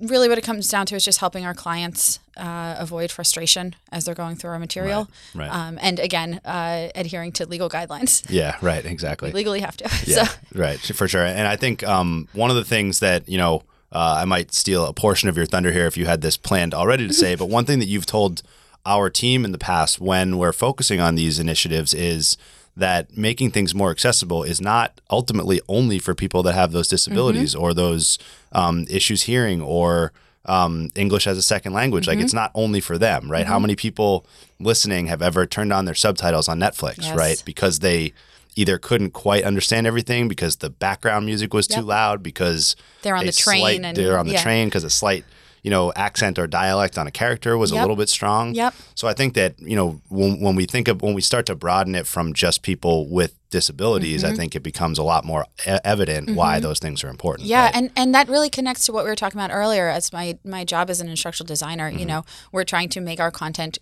really, 0.00 0.28
what 0.28 0.38
it 0.38 0.44
comes 0.44 0.68
down 0.68 0.86
to 0.86 0.94
is 0.96 1.04
just 1.04 1.18
helping 1.20 1.46
our 1.46 1.54
clients 1.54 2.18
uh, 2.36 2.76
avoid 2.78 3.10
frustration 3.10 3.74
as 3.90 4.04
they're 4.04 4.14
going 4.14 4.36
through 4.36 4.50
our 4.50 4.58
material. 4.58 5.08
Right, 5.34 5.48
right. 5.48 5.54
Um, 5.54 5.78
and 5.80 5.98
again, 5.98 6.40
uh, 6.44 6.88
adhering 6.94 7.32
to 7.32 7.46
legal 7.46 7.68
guidelines. 7.68 8.24
yeah. 8.28 8.56
Right. 8.60 8.84
Exactly. 8.84 9.32
Legally 9.42 9.60
have 9.60 9.76
to. 9.78 9.84
Yeah, 10.06 10.24
So, 10.24 10.34
right, 10.54 10.78
for 10.78 11.06
sure. 11.08 11.24
And 11.24 11.46
I 11.46 11.56
think 11.56 11.82
um, 11.84 12.28
one 12.32 12.50
of 12.50 12.56
the 12.56 12.64
things 12.64 13.00
that 13.00 13.28
you 13.28 13.38
know, 13.38 13.62
uh, 13.92 14.16
I 14.20 14.24
might 14.24 14.52
steal 14.52 14.84
a 14.86 14.92
portion 14.92 15.28
of 15.28 15.36
your 15.36 15.46
thunder 15.46 15.70
here 15.72 15.86
if 15.86 15.96
you 15.96 16.06
had 16.06 16.20
this 16.22 16.36
planned 16.36 16.74
already 16.74 17.06
to 17.06 17.14
say, 17.14 17.34
but 17.40 17.46
one 17.48 17.64
thing 17.64 17.78
that 17.78 17.86
you've 17.88 18.06
told 18.06 18.42
our 18.84 19.08
team 19.10 19.44
in 19.44 19.52
the 19.52 19.58
past 19.58 20.00
when 20.00 20.38
we're 20.38 20.52
focusing 20.52 21.00
on 21.00 21.14
these 21.14 21.38
initiatives 21.38 21.94
is 21.94 22.36
that 22.76 23.16
making 23.16 23.50
things 23.50 23.74
more 23.74 23.90
accessible 23.90 24.42
is 24.42 24.60
not 24.60 25.00
ultimately 25.10 25.60
only 25.68 25.98
for 25.98 26.14
people 26.14 26.42
that 26.42 26.54
have 26.54 26.72
those 26.72 26.88
disabilities 26.88 27.54
or 27.54 27.74
those 27.74 28.18
um, 28.52 28.86
issues 28.88 29.24
hearing 29.24 29.60
or 29.60 30.12
um, 30.46 30.88
English 30.94 31.26
as 31.26 31.36
a 31.36 31.42
second 31.42 31.72
language. 31.74 32.06
Like 32.08 32.18
it's 32.18 32.32
not 32.32 32.50
only 32.54 32.80
for 32.80 32.96
them, 32.98 33.30
right? 33.30 33.46
How 33.46 33.58
many 33.58 33.76
people 33.76 34.26
listening 34.58 35.06
have 35.06 35.20
ever 35.22 35.44
turned 35.46 35.72
on 35.72 35.84
their 35.84 35.94
subtitles 35.94 36.48
on 36.48 36.58
Netflix, 36.58 37.02
Yes. 37.02 37.16
right? 37.16 37.42
Because 37.44 37.80
they 37.80 38.12
either 38.56 38.78
couldn't 38.78 39.10
quite 39.12 39.44
understand 39.44 39.86
everything 39.86 40.28
because 40.28 40.56
the 40.56 40.68
background 40.70 41.26
music 41.26 41.54
was 41.54 41.66
too 41.66 41.80
loud 41.82 42.22
because 42.22 42.74
They're 43.02 43.16
on 43.16 43.24
the 43.26 43.32
train 43.32 43.60
slight- 43.60 43.80
and- 43.84 43.96
they're 43.96 44.18
on 44.18 44.26
the 44.26 44.32
yeah. 44.34 44.42
train 44.42 44.68
because 44.68 44.84
a 44.84 44.90
slight 44.90 45.24
you 45.62 45.70
know 45.70 45.92
accent 45.94 46.38
or 46.38 46.46
dialect 46.46 46.98
on 46.98 47.06
a 47.06 47.10
character 47.10 47.56
was 47.56 47.70
a 47.70 47.76
little 47.82 47.96
bit 47.96 48.08
strong 48.08 48.54
Yep. 48.54 48.74
so 48.94 49.08
i 49.08 49.12
think 49.12 49.34
that 49.34 49.58
you 49.60 49.76
know 49.76 50.00
when, 50.08 50.40
when 50.40 50.56
we 50.56 50.66
think 50.66 50.88
of 50.88 51.02
when 51.02 51.14
we 51.14 51.20
start 51.22 51.46
to 51.46 51.54
broaden 51.54 51.94
it 51.94 52.06
from 52.06 52.32
just 52.32 52.62
people 52.62 53.08
with 53.08 53.38
disabilities 53.52 54.22
Mm-hmm. 54.24 54.32
i 54.32 54.36
think 54.36 54.56
it 54.56 54.62
becomes 54.64 54.98
a 54.98 55.02
lot 55.04 55.24
more 55.24 55.44
evident 55.84 56.30
why 56.34 56.58
those 56.58 56.78
things 56.80 57.04
are 57.04 57.08
important 57.08 57.46
Yeah, 57.46 57.64
right? 57.66 57.76
and 57.76 57.90
and 57.96 58.14
that 58.16 58.28
really 58.28 58.50
connects 58.50 58.86
to 58.86 58.92
what 58.92 59.04
we 59.04 59.10
were 59.10 59.16
talking 59.16 59.38
about 59.40 59.52
earlier. 59.54 59.86
As 59.88 60.12
my 60.12 60.36
my 60.44 60.64
job 60.64 60.90
as 60.90 61.00
an 61.00 61.08
instructional 61.08 61.46
designer, 61.46 61.88
Mm-hmm. 61.88 61.98
you 62.00 62.06
know, 62.06 62.24
we're 62.52 62.64
trying 62.64 62.88
to 62.90 63.00
make 63.00 63.20
our 63.20 63.30
content, 63.30 63.78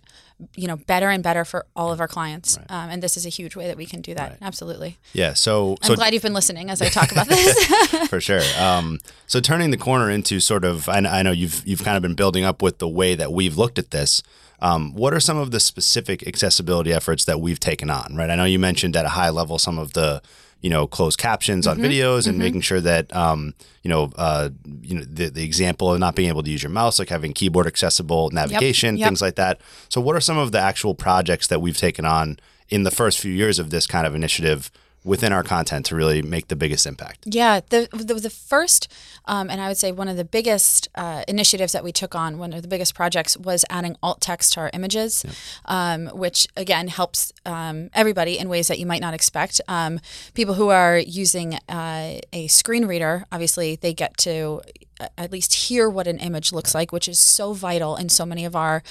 you 0.55 0.67
know, 0.67 0.77
better 0.93 1.09
and 1.09 1.21
better 1.23 1.43
for 1.45 1.65
all 1.75 1.91
of 1.91 1.99
our 1.99 2.07
clients, 2.07 2.57
um, 2.69 2.89
and 2.91 3.01
this 3.01 3.15
is 3.17 3.25
a 3.25 3.29
huge 3.39 3.55
way 3.55 3.65
that 3.67 3.77
we 3.77 3.85
can 3.85 4.01
do 4.01 4.13
that. 4.19 4.37
Absolutely. 4.41 4.97
yeah 5.13 5.33
so 5.33 5.77
I'm 5.81 5.87
so 5.89 5.95
glad 5.95 6.13
you've 6.13 6.23
been 6.29 6.33
listening 6.41 6.69
as 6.69 6.81
I 6.81 6.89
talk 6.89 7.11
about 7.11 7.27
this. 7.27 8.07
for 8.13 8.19
sure. 8.21 8.41
Um, 8.59 8.99
so 9.27 9.39
turning 9.39 9.71
the 9.71 9.77
corner 9.89 10.09
into 10.09 10.39
sort 10.39 10.63
of, 10.65 10.87
I, 10.89 10.97
I 11.19 11.21
know 11.23 11.31
you've 11.41 11.57
you've 11.69 11.83
kind 11.83 11.95
of 11.97 12.03
been 12.03 12.15
building 12.15 12.43
up 12.45 12.61
with 12.61 12.77
the 12.79 12.87
way 12.89 13.15
that 13.15 13.31
we've 13.31 13.57
looked 13.57 13.79
at 13.79 13.91
this. 13.91 14.21
Um, 14.61 14.93
what 14.93 15.13
are 15.13 15.19
some 15.19 15.37
of 15.37 15.51
the 15.51 15.59
specific 15.59 16.27
accessibility 16.27 16.93
efforts 16.93 17.25
that 17.25 17.41
we've 17.41 17.59
taken 17.59 17.89
on? 17.89 18.15
Right, 18.15 18.29
I 18.29 18.35
know 18.35 18.45
you 18.45 18.59
mentioned 18.59 18.95
at 18.95 19.05
a 19.05 19.09
high 19.09 19.29
level 19.29 19.57
some 19.57 19.79
of 19.79 19.93
the 19.93 20.21
you 20.61 20.69
know 20.69 20.87
closed 20.87 21.17
captions 21.17 21.65
Mm-hmm. 21.67 21.83
on 21.83 21.89
videos 21.89 22.27
and 22.27 22.37
making 22.37 22.61
sure 22.61 22.79
that 22.81 23.13
um, 23.15 23.53
you 23.83 23.89
know 23.89 24.11
uh, 24.15 24.49
you 24.81 24.95
know 24.95 25.03
the, 25.03 25.29
the 25.29 25.43
example 25.43 25.91
of 25.91 25.99
not 25.99 26.15
being 26.15 26.29
able 26.29 26.43
to 26.43 26.49
use 26.49 26.63
your 26.63 26.71
mouse, 26.71 26.99
like 26.99 27.09
having 27.09 27.33
keyboard 27.33 27.67
accessible 27.67 28.29
navigation, 28.31 28.97
yep. 28.97 29.07
things 29.07 29.21
like 29.21 29.35
that. 29.35 29.59
So, 29.89 29.99
what 29.99 30.15
are 30.15 30.21
some 30.21 30.37
of 30.37 30.51
the 30.51 30.59
actual 30.59 30.95
projects 30.95 31.47
that 31.47 31.59
we've 31.61 31.77
taken 31.77 32.05
on 32.05 32.39
in 32.69 32.83
the 32.83 32.91
first 32.91 33.19
few 33.19 33.33
years 33.33 33.59
of 33.59 33.69
this 33.69 33.87
kind 33.87 34.05
of 34.07 34.15
initiative? 34.15 34.71
Within 35.03 35.33
our 35.33 35.43
content 35.43 35.87
to 35.87 35.95
really 35.95 36.21
make 36.21 36.47
the 36.47 36.55
biggest 36.55 36.85
impact. 36.85 37.23
Yeah, 37.25 37.61
the 37.69 37.87
the, 37.91 38.13
the 38.13 38.29
first, 38.29 38.87
um, 39.25 39.49
and 39.49 39.59
I 39.59 39.67
would 39.67 39.77
say 39.77 39.91
one 39.91 40.07
of 40.07 40.15
the 40.15 40.23
biggest 40.23 40.89
uh, 40.93 41.23
initiatives 41.27 41.73
that 41.73 41.83
we 41.83 41.91
took 41.91 42.13
on, 42.13 42.37
one 42.37 42.53
of 42.53 42.61
the 42.61 42.67
biggest 42.67 42.93
projects, 42.93 43.35
was 43.35 43.65
adding 43.69 43.95
alt 44.03 44.21
text 44.21 44.53
to 44.53 44.59
our 44.59 44.69
images, 44.73 45.25
um, 45.65 46.05
which 46.13 46.47
again 46.55 46.87
helps 46.87 47.33
um, 47.47 47.89
everybody 47.95 48.37
in 48.37 48.47
ways 48.47 48.67
that 48.67 48.77
you 48.77 48.85
might 48.85 49.01
not 49.01 49.15
expect. 49.15 49.59
Um, 49.67 49.99
people 50.35 50.53
who 50.53 50.69
are 50.69 50.99
using 50.99 51.55
uh, 51.67 52.19
a 52.31 52.45
screen 52.47 52.85
reader, 52.85 53.25
obviously, 53.31 53.77
they 53.77 53.95
get 53.95 54.17
to 54.17 54.61
uh, 54.99 55.07
at 55.17 55.31
least 55.31 55.53
hear 55.53 55.89
what 55.89 56.05
an 56.05 56.19
image 56.19 56.53
looks 56.53 56.75
like, 56.75 56.91
which 56.91 57.07
is 57.07 57.19
so 57.19 57.53
vital 57.53 57.95
in 57.95 58.07
so 58.07 58.23
many 58.23 58.45
of 58.45 58.55
our 58.55 58.83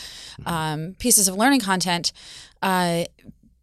um, 0.45 0.97
pieces 0.99 1.29
of 1.29 1.37
learning 1.37 1.61
content. 1.61 2.13
Uh, 2.61 3.05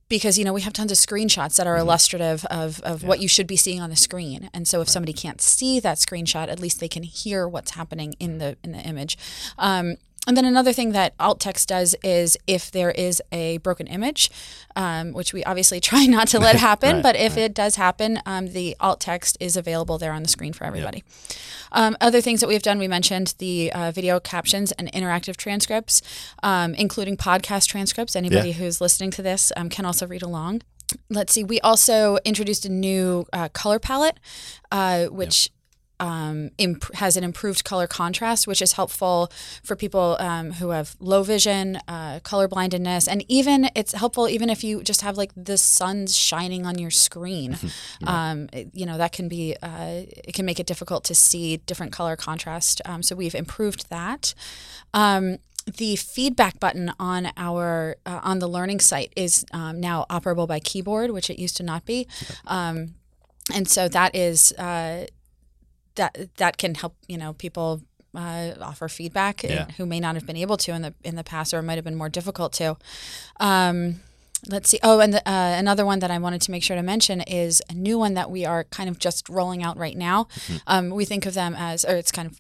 because 0.09 0.37
you 0.37 0.45
know 0.45 0.53
we 0.53 0.61
have 0.61 0.73
tons 0.73 0.91
of 0.91 0.97
screenshots 0.97 1.57
that 1.57 1.67
are 1.67 1.77
illustrative 1.77 2.45
of, 2.45 2.79
of 2.81 3.03
what 3.03 3.19
you 3.19 3.27
should 3.27 3.47
be 3.47 3.57
seeing 3.57 3.81
on 3.81 3.89
the 3.89 3.95
screen. 3.95 4.49
And 4.53 4.67
so 4.67 4.81
if 4.81 4.89
somebody 4.89 5.13
can't 5.13 5.41
see 5.41 5.79
that 5.79 5.97
screenshot 5.97 6.47
at 6.47 6.59
least 6.59 6.79
they 6.79 6.87
can 6.87 7.03
hear 7.03 7.47
what's 7.47 7.71
happening 7.71 8.13
in 8.19 8.37
the 8.37 8.57
in 8.63 8.71
the 8.71 8.79
image. 8.79 9.17
Um, 9.57 9.97
and 10.27 10.37
then 10.37 10.45
another 10.45 10.73
thing 10.73 10.91
that 10.91 11.13
alt 11.19 11.39
text 11.39 11.69
does 11.69 11.95
is 12.03 12.37
if 12.45 12.69
there 12.69 12.91
is 12.91 13.21
a 13.31 13.57
broken 13.59 13.87
image, 13.87 14.29
um, 14.75 15.13
which 15.13 15.33
we 15.33 15.43
obviously 15.45 15.79
try 15.89 16.05
not 16.05 16.27
to 16.29 16.39
let 16.39 16.57
happen, 16.57 16.95
Right, 16.95 17.03
but 17.03 17.15
if 17.15 17.37
it 17.37 17.53
does 17.55 17.77
happen, 17.77 18.19
um, 18.25 18.47
the 18.53 18.75
alt 18.79 18.99
text 18.99 19.37
is 19.39 19.57
available 19.57 19.97
there 19.97 20.11
on 20.11 20.21
the 20.23 20.29
screen 20.29 20.53
for 20.53 20.65
everybody. 20.65 21.03
Um, 21.71 21.97
other 21.99 22.21
things 22.21 22.41
that 22.41 22.47
we've 22.47 22.61
done, 22.61 22.77
we 22.79 22.87
mentioned 22.87 23.33
the 23.39 23.71
uh, 23.73 23.91
video 23.91 24.19
captions 24.19 24.71
and 24.73 24.91
interactive 24.93 25.35
transcripts, 25.37 26.01
um, 26.43 26.73
including 26.75 27.17
podcast 27.17 27.67
transcripts. 27.67 28.15
Anybody 28.15 28.49
Yeah. 28.49 28.55
who's 28.55 28.79
listening 28.81 29.11
to 29.11 29.21
this 29.21 29.51
um, 29.57 29.69
can 29.69 29.85
also 29.85 30.05
read 30.07 30.21
along. 30.21 30.61
Let's 31.09 31.33
see. 31.33 31.43
We 31.43 31.59
also 31.61 32.17
introduced 32.23 32.65
a 32.65 32.69
new 32.69 33.25
uh, 33.33 33.49
color 33.49 33.79
palette, 33.79 34.17
uh, 34.71 35.05
which 35.07 35.49
um, 35.99 36.51
imp- 36.57 36.93
has 36.95 37.17
an 37.17 37.23
improved 37.23 37.63
color 37.63 37.87
contrast, 37.87 38.47
which 38.47 38.61
is 38.61 38.73
helpful 38.73 39.31
for 39.63 39.75
people 39.75 40.15
um, 40.19 40.53
who 40.53 40.69
have 40.69 40.95
low 40.99 41.23
vision, 41.23 41.79
uh, 41.87 42.19
color 42.21 42.47
blindness, 42.47 43.07
and 43.07 43.23
even 43.27 43.69
it's 43.75 43.93
helpful 43.93 44.27
even 44.29 44.49
if 44.49 44.63
you 44.63 44.83
just 44.83 45.01
have 45.01 45.17
like 45.17 45.31
the 45.35 45.57
sun's 45.57 46.15
shining 46.15 46.65
on 46.65 46.77
your 46.77 46.91
screen. 46.91 47.57
um, 48.05 48.47
it- 48.53 48.69
you 48.73 48.85
know 48.85 48.97
that 48.97 49.11
can 49.11 49.27
be 49.27 49.55
uh, 49.63 50.03
it 50.27 50.33
can 50.33 50.45
make 50.45 50.59
it 50.59 50.67
difficult 50.67 51.03
to 51.05 51.15
see 51.15 51.57
different 51.57 51.91
color 51.91 52.15
contrast. 52.15 52.81
Um, 52.85 53.01
so 53.01 53.15
we've 53.15 53.35
improved 53.35 53.89
that. 53.89 54.33
Um, 54.93 55.37
the 55.77 55.95
feedback 55.97 56.59
button 56.59 56.93
on 56.99 57.31
our 57.35 57.97
uh, 58.05 58.21
on 58.23 58.39
the 58.39 58.47
learning 58.47 58.79
site 58.79 59.11
is 59.17 59.45
um, 59.51 59.81
now 59.81 60.05
operable 60.09 60.47
by 60.47 60.59
keyboard, 60.59 61.11
which 61.11 61.29
it 61.29 61.37
used 61.39 61.57
to 61.57 61.63
not 61.63 61.85
be, 61.85 62.07
um, 62.45 62.95
and 63.53 63.67
so 63.67 63.89
that 63.89 64.15
is 64.15 64.53
uh, 64.53 65.07
that 65.97 66.29
that 66.37 66.57
can 66.57 66.73
help 66.75 66.95
you 67.07 67.17
know 67.17 67.33
people 67.33 67.81
uh, 68.15 68.53
offer 68.61 68.87
feedback 68.87 69.43
Yeah. 69.43 69.67
who 69.77 69.85
may 69.85 69.99
not 69.99 70.15
have 70.15 70.25
been 70.25 70.37
able 70.37 70.57
to 70.57 70.71
in 70.73 70.81
the 70.81 70.93
in 71.03 71.15
the 71.15 71.23
past 71.23 71.53
or 71.53 71.61
might 71.61 71.75
have 71.75 71.83
been 71.85 71.97
more 71.97 72.09
difficult 72.09 72.53
to. 72.53 72.77
Um, 73.39 73.99
let's 74.49 74.69
see. 74.69 74.79
Oh, 74.83 74.99
and 74.99 75.13
the, 75.13 75.19
uh, 75.29 75.55
another 75.59 75.85
one 75.85 75.99
that 75.99 76.09
I 76.11 76.17
wanted 76.17 76.41
to 76.41 76.51
make 76.51 76.63
sure 76.63 76.75
to 76.77 76.83
mention 76.83 77.21
is 77.21 77.61
a 77.69 77.73
new 77.73 77.99
one 77.99 78.13
that 78.15 78.31
we 78.31 78.45
are 78.45 78.63
kind 78.65 78.89
of 78.89 78.97
just 78.99 79.27
rolling 79.29 79.61
out 79.63 79.77
right 79.77 79.97
now. 79.97 80.27
Um, 80.65 80.89
we 80.89 81.05
think 81.05 81.25
of 81.25 81.33
them 81.33 81.55
as, 81.57 81.83
or 81.85 81.95
it's 81.95 82.11
kind 82.11 82.27
of 82.29 82.39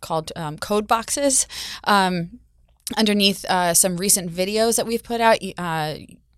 called 0.00 0.30
um, 0.36 0.58
code 0.58 0.86
boxes. 0.86 1.46
Um, 1.84 2.40
underneath 2.96 3.44
uh, 3.46 3.74
some 3.74 3.96
recent 3.96 4.30
videos 4.30 4.76
that 4.76 4.86
we've 4.86 5.02
put 5.02 5.20
out, 5.20 5.38
uh, 5.58 5.94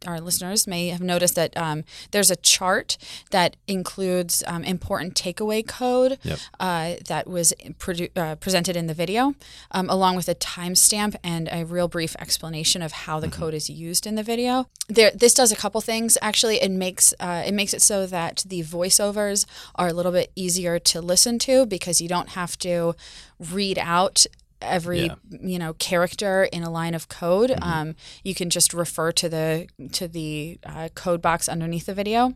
our 0.06 0.20
listeners 0.20 0.66
may 0.66 0.88
have 0.88 1.00
noticed 1.00 1.34
that 1.34 1.56
um, 1.56 1.84
there's 2.10 2.30
a 2.30 2.36
chart 2.36 2.96
that 3.30 3.56
includes 3.66 4.42
um, 4.46 4.64
important 4.64 5.14
takeaway 5.14 5.66
code 5.66 6.18
Yep. 6.22 6.38
uh, 6.58 6.94
that 7.08 7.26
was 7.26 7.52
produ- 7.78 8.10
uh, 8.16 8.36
presented 8.36 8.76
in 8.76 8.86
the 8.86 8.94
video, 8.94 9.34
um, 9.72 9.88
along 9.90 10.16
with 10.16 10.28
a 10.28 10.34
timestamp 10.34 11.16
and 11.22 11.48
a 11.52 11.64
real 11.64 11.88
brief 11.88 12.16
explanation 12.18 12.82
of 12.82 12.92
how 12.92 13.20
the 13.20 13.28
code 13.28 13.54
is 13.54 13.68
used 13.68 14.06
in 14.06 14.14
the 14.14 14.22
video. 14.22 14.68
There, 14.88 15.10
this 15.14 15.34
does 15.34 15.52
a 15.52 15.56
couple 15.56 15.80
things. 15.80 16.16
Actually, 16.22 16.60
it 16.62 16.70
makes 16.70 17.12
uh, 17.20 17.42
it 17.46 17.52
makes 17.54 17.74
it 17.74 17.82
so 17.82 18.06
that 18.06 18.44
the 18.46 18.62
voiceovers 18.62 19.46
are 19.76 19.88
a 19.88 19.92
little 19.92 20.12
bit 20.12 20.32
easier 20.34 20.78
to 20.78 21.00
listen 21.00 21.38
to 21.40 21.66
because 21.66 22.00
you 22.00 22.08
don't 22.08 22.30
have 22.30 22.58
to 22.58 22.94
read 23.38 23.78
out 23.78 24.26
every 24.62 25.06
Yeah. 25.06 25.14
you 25.30 25.58
know 25.58 25.72
character 25.74 26.44
in 26.44 26.62
a 26.62 26.70
line 26.70 26.94
of 26.94 27.08
code 27.08 27.52
um, 27.62 27.94
you 28.24 28.34
can 28.34 28.50
just 28.50 28.74
refer 28.74 29.10
to 29.12 29.28
the 29.28 29.68
to 29.92 30.06
the 30.08 30.58
uh, 30.64 30.88
code 30.94 31.22
box 31.22 31.48
underneath 31.48 31.86
the 31.86 31.94
video 31.94 32.34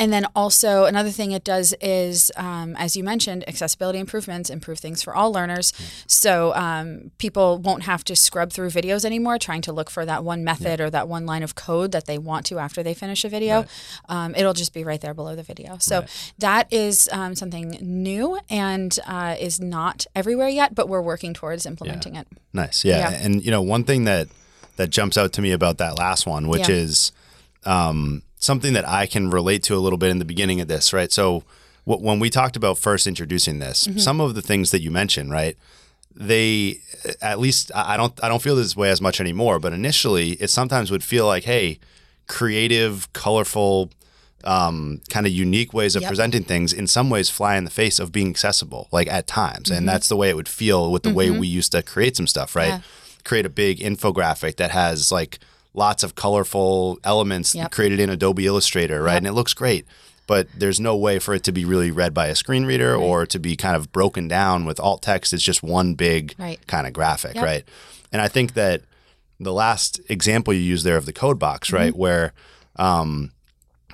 and 0.00 0.12
then 0.12 0.26
also 0.34 0.86
another 0.86 1.10
thing 1.10 1.30
it 1.32 1.44
does 1.44 1.74
is 1.80 2.32
um, 2.36 2.74
as 2.76 2.96
you 2.96 3.04
mentioned 3.04 3.44
accessibility 3.46 3.98
improvements 3.98 4.50
improve 4.50 4.78
things 4.80 5.02
for 5.02 5.14
all 5.14 5.30
learners. 5.32 5.72
So 6.06 6.54
um, 6.54 7.10
people 7.18 7.58
won't 7.58 7.84
have 7.84 8.02
to 8.04 8.16
scrub 8.16 8.50
through 8.50 8.70
videos 8.70 9.04
anymore 9.04 9.38
trying 9.38 9.62
to 9.62 9.72
look 9.72 9.90
for 9.90 10.04
that 10.06 10.24
one 10.24 10.42
method 10.42 10.80
or 10.80 10.88
that 10.90 11.06
one 11.06 11.26
line 11.26 11.42
of 11.42 11.54
code 11.54 11.92
that 11.92 12.06
they 12.06 12.18
want 12.18 12.46
to 12.46 12.58
after 12.58 12.82
they 12.82 12.94
finish 12.94 13.24
a 13.24 13.28
video. 13.28 13.66
Um, 14.08 14.34
it'll 14.34 14.54
just 14.54 14.72
be 14.72 14.82
right 14.84 15.00
there 15.00 15.14
below 15.14 15.36
the 15.36 15.42
video. 15.42 15.76
So 15.78 16.04
that 16.38 16.72
is 16.72 17.08
um, 17.12 17.34
something 17.34 17.76
new 17.80 18.38
and 18.48 18.98
uh, 19.06 19.36
is 19.38 19.60
not 19.60 20.06
everywhere 20.16 20.48
yet 20.48 20.74
but 20.74 20.88
we're 20.88 21.02
working 21.02 21.34
towards 21.34 21.66
implementing 21.66 22.16
it. 22.16 22.26
Nice. 22.52 22.84
Yeah. 22.84 23.10
Yeah. 23.10 23.20
And 23.22 23.44
you 23.44 23.50
know, 23.50 23.60
one 23.62 23.84
thing 23.84 24.04
that 24.04 24.28
that 24.76 24.88
jumps 24.88 25.18
out 25.18 25.32
to 25.34 25.42
me 25.42 25.52
about 25.52 25.76
that 25.78 25.98
last 25.98 26.26
one, 26.26 26.48
which 26.48 26.68
Yeah. 26.68 26.76
is 26.76 27.12
um, 27.66 28.22
something 28.40 28.72
that 28.72 28.88
I 28.88 29.06
can 29.06 29.30
relate 29.30 29.62
to 29.64 29.76
a 29.76 29.78
little 29.84 29.98
bit 29.98 30.10
in 30.10 30.18
the 30.18 30.24
beginning 30.24 30.60
of 30.60 30.66
this, 30.66 30.92
right? 30.92 31.12
So 31.12 31.44
wh- 31.84 32.00
when 32.02 32.18
we 32.18 32.28
talked 32.30 32.56
about 32.56 32.76
first 32.78 33.06
introducing 33.06 33.60
this, 33.60 33.86
Mm-hmm. 33.86 33.98
some 33.98 34.20
of 34.20 34.34
the 34.34 34.42
things 34.42 34.70
that 34.72 34.80
you 34.82 34.90
mentioned, 34.90 35.30
right? 35.30 35.56
They 36.16 36.80
at 37.22 37.38
least 37.38 37.70
I 37.74 37.96
don't 37.96 38.12
I 38.24 38.28
don't 38.28 38.42
feel 38.42 38.56
this 38.56 38.74
way 38.76 38.90
as 38.90 39.00
much 39.00 39.20
anymore, 39.20 39.60
but 39.60 39.72
initially 39.72 40.30
it 40.32 40.50
sometimes 40.50 40.90
would 40.90 41.04
feel 41.04 41.24
like, 41.26 41.44
hey, 41.44 41.78
creative, 42.26 43.12
colorful, 43.12 43.90
um, 44.44 45.00
kind 45.08 45.26
of 45.26 45.32
unique 45.32 45.72
ways 45.72 45.94
of 45.96 46.02
Yep. 46.02 46.08
presenting 46.08 46.44
things 46.44 46.72
in 46.72 46.86
some 46.86 47.10
ways 47.10 47.28
fly 47.30 47.56
in 47.56 47.64
the 47.64 47.70
face 47.70 47.98
of 47.98 48.10
being 48.10 48.28
accessible, 48.30 48.88
like 48.90 49.06
at 49.08 49.26
times. 49.26 49.68
Mm-hmm. 49.68 49.78
And 49.78 49.88
that's 49.88 50.08
the 50.08 50.16
way 50.16 50.30
it 50.30 50.36
would 50.36 50.48
feel 50.48 50.90
with 50.90 51.02
the 51.02 51.12
way 51.14 51.30
we 51.30 51.46
used 51.46 51.72
to 51.72 51.82
create 51.82 52.16
some 52.16 52.26
stuff, 52.26 52.56
right? 52.56 52.68
Yeah. 52.68 52.80
Create 53.24 53.44
a 53.46 53.50
big 53.50 53.78
infographic 53.80 54.56
that 54.56 54.70
has 54.70 55.12
like 55.12 55.38
lots 55.74 56.02
of 56.02 56.14
colorful 56.14 56.98
elements 57.04 57.54
Yep. 57.54 57.70
created 57.70 58.00
in 58.00 58.10
Adobe 58.10 58.46
Illustrator, 58.46 59.02
right? 59.02 59.16
And 59.16 59.26
it 59.26 59.32
looks 59.32 59.54
great. 59.54 59.86
But 60.26 60.46
there's 60.56 60.78
no 60.78 60.96
way 60.96 61.18
for 61.18 61.34
it 61.34 61.42
to 61.44 61.52
be 61.52 61.64
really 61.64 61.90
read 61.90 62.14
by 62.14 62.28
a 62.28 62.36
screen 62.36 62.64
reader 62.64 62.94
or 62.94 63.26
to 63.26 63.38
be 63.38 63.56
kind 63.56 63.74
of 63.74 63.90
broken 63.90 64.28
down 64.28 64.64
with 64.64 64.78
alt 64.78 65.02
text. 65.02 65.32
It's 65.32 65.42
just 65.42 65.62
one 65.62 65.94
big 65.94 66.34
Right. 66.38 66.64
kind 66.68 66.86
of 66.86 66.92
graphic, 66.92 67.34
Yep. 67.34 67.44
right? 67.44 67.64
And 68.12 68.22
I 68.22 68.28
think 68.28 68.54
that 68.54 68.82
the 69.40 69.52
last 69.52 70.00
example 70.08 70.52
you 70.54 70.60
used 70.60 70.84
there 70.84 70.96
of 70.96 71.06
the 71.06 71.12
code 71.12 71.38
box, 71.38 71.72
right, 71.72 71.90
Mm-hmm. 71.92 71.98
where 71.98 72.32
um, 72.76 73.32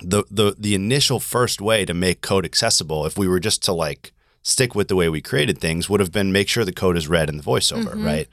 the 0.01 0.23
the 0.29 0.55
the 0.57 0.75
initial 0.75 1.19
first 1.19 1.59
way 1.61 1.85
to 1.85 1.93
make 1.93 2.21
code 2.21 2.45
accessible, 2.45 3.05
if 3.05 3.17
we 3.17 3.27
were 3.27 3.39
just 3.39 3.63
to 3.63 3.73
like 3.73 4.11
stick 4.43 4.75
with 4.75 4.87
the 4.89 4.95
way 4.95 5.09
we 5.09 5.21
created 5.21 5.57
things, 5.59 5.89
would 5.89 5.99
have 5.99 6.11
been 6.11 6.31
make 6.31 6.47
sure 6.49 6.63
the 6.63 6.71
code 6.71 6.97
is 6.97 7.07
read 7.07 7.29
in 7.29 7.37
the 7.37 7.43
voiceover, 7.43 7.93
Mm-hmm. 7.93 8.05
right? 8.05 8.27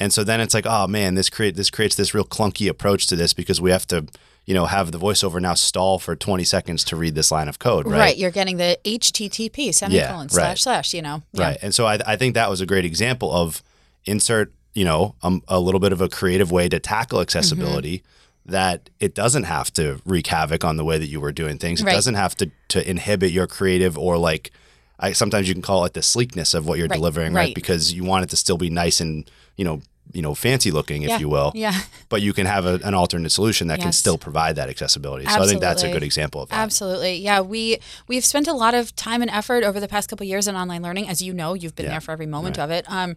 And 0.00 0.12
so 0.12 0.22
then 0.24 0.40
it's 0.40 0.54
like, 0.54 0.66
oh 0.66 0.86
man, 0.86 1.14
this 1.14 1.28
create 1.30 1.56
this 1.56 1.70
creates 1.70 1.96
this 1.96 2.14
real 2.14 2.24
clunky 2.24 2.68
approach 2.68 3.06
to 3.08 3.16
this 3.16 3.34
because 3.34 3.60
we 3.60 3.70
have 3.70 3.86
to, 3.88 4.06
you 4.46 4.54
know, 4.54 4.66
have 4.66 4.92
the 4.92 4.98
voiceover 4.98 5.40
now 5.40 5.54
stall 5.54 5.98
for 5.98 6.14
20 6.14 6.44
seconds 6.44 6.84
to 6.84 6.96
read 6.96 7.14
this 7.14 7.30
line 7.32 7.48
of 7.48 7.58
code, 7.58 7.86
right? 7.86 7.98
right, 7.98 8.16
you're 8.16 8.30
getting 8.30 8.56
the 8.58 8.78
http 8.84 9.74
semicolon 9.74 10.20
right. 10.20 10.30
slash 10.30 10.62
slash 10.62 10.94
you 10.94 11.02
know 11.02 11.22
Yeah. 11.32 11.44
Right. 11.48 11.58
And 11.62 11.74
so 11.74 11.86
I, 11.86 11.98
I 12.06 12.16
think 12.16 12.34
that 12.34 12.48
was 12.48 12.60
a 12.60 12.66
great 12.66 12.84
example 12.84 13.32
of 13.32 13.62
insert, 14.04 14.52
you 14.74 14.84
know, 14.84 15.16
um, 15.22 15.42
a 15.48 15.58
little 15.58 15.80
bit 15.80 15.92
of 15.92 16.00
a 16.00 16.08
creative 16.08 16.50
way 16.52 16.68
to 16.68 16.78
tackle 16.78 17.20
accessibility 17.20 17.98
Mm-hmm. 17.98 18.52
that 18.52 18.88
it 19.00 19.14
doesn't 19.14 19.42
have 19.44 19.70
to 19.74 20.00
wreak 20.06 20.28
havoc 20.28 20.64
on 20.64 20.76
the 20.76 20.84
way 20.84 20.96
that 20.96 21.08
you 21.08 21.20
were 21.20 21.32
doing 21.32 21.58
things. 21.58 21.80
It 21.82 21.86
Right. 21.86 21.92
doesn't 21.92 22.14
have 22.14 22.34
to, 22.36 22.50
to 22.68 22.88
inhibit 22.88 23.30
your 23.30 23.46
creative 23.46 23.98
or 23.98 24.16
like, 24.16 24.52
I, 24.98 25.12
sometimes 25.12 25.48
you 25.48 25.54
can 25.54 25.62
call 25.62 25.84
it 25.84 25.92
the 25.92 26.02
sleekness 26.02 26.54
of 26.54 26.66
what 26.66 26.78
you're 26.78 26.88
delivering? 26.88 27.34
Right. 27.34 27.54
Because 27.54 27.92
you 27.92 28.04
want 28.04 28.24
it 28.24 28.30
to 28.30 28.36
still 28.36 28.56
be 28.56 28.70
nice 28.70 29.00
and, 29.00 29.30
you 29.56 29.64
know, 29.66 29.82
you 30.12 30.22
know, 30.22 30.34
fancy 30.34 30.70
looking, 30.70 31.02
if 31.02 31.08
Yeah. 31.10 31.18
you 31.18 31.28
will. 31.28 31.52
yeah 31.54 31.78
But 32.08 32.22
you 32.22 32.32
can 32.32 32.46
have 32.46 32.64
a, 32.66 32.74
an 32.84 32.94
alternate 32.94 33.30
solution 33.30 33.68
that 33.68 33.80
can 33.80 33.92
still 33.92 34.16
provide 34.18 34.56
that 34.56 34.68
accessibility. 34.70 35.26
absolutely. 35.26 35.44
So 35.44 35.48
I 35.48 35.50
think 35.50 35.60
that's 35.60 35.82
a 35.82 35.92
good 35.92 36.02
example 36.02 36.40
of 36.42 36.48
that. 36.48 36.56
Absolutely. 36.58 37.16
Yeah, 37.16 37.40
we 37.42 37.78
we've 38.06 38.24
spent 38.24 38.48
a 38.48 38.54
lot 38.54 38.74
of 38.74 38.94
time 38.96 39.20
and 39.22 39.30
effort 39.30 39.64
over 39.64 39.78
the 39.80 39.88
past 39.88 40.08
couple 40.08 40.24
of 40.24 40.28
years 40.28 40.48
in 40.48 40.56
online 40.56 40.82
learning. 40.82 41.08
As 41.08 41.20
you 41.22 41.32
know, 41.34 41.54
you've 41.54 41.74
been 41.74 41.86
Yeah. 41.86 41.92
there 41.92 42.00
for 42.00 42.12
every 42.12 42.26
moment 42.26 42.58
of 42.58 42.70
it. 42.70 42.84
Um, 42.90 43.16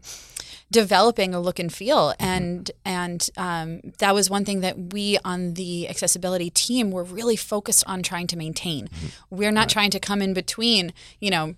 developing 0.70 1.34
a 1.34 1.40
look 1.40 1.60
and 1.60 1.74
feel, 1.74 2.10
Mm-hmm. 2.12 2.24
and 2.26 2.72
and 2.86 3.30
um, 3.38 3.82
that 4.00 4.14
was 4.14 4.30
one 4.30 4.46
thing 4.46 4.62
that 4.62 4.94
we 4.94 5.18
on 5.26 5.54
the 5.56 5.88
accessibility 5.90 6.50
team 6.50 6.92
were 6.92 7.04
really 7.04 7.36
focused 7.36 7.84
on 7.88 8.04
trying 8.04 8.28
to 8.28 8.38
maintain. 8.38 8.88
Mm-hmm. 8.88 9.36
We're 9.38 9.52
not 9.52 9.70
trying 9.70 9.92
to 9.92 10.00
come 10.00 10.22
in 10.22 10.34
between, 10.34 10.94
you 11.20 11.30
know. 11.32 11.56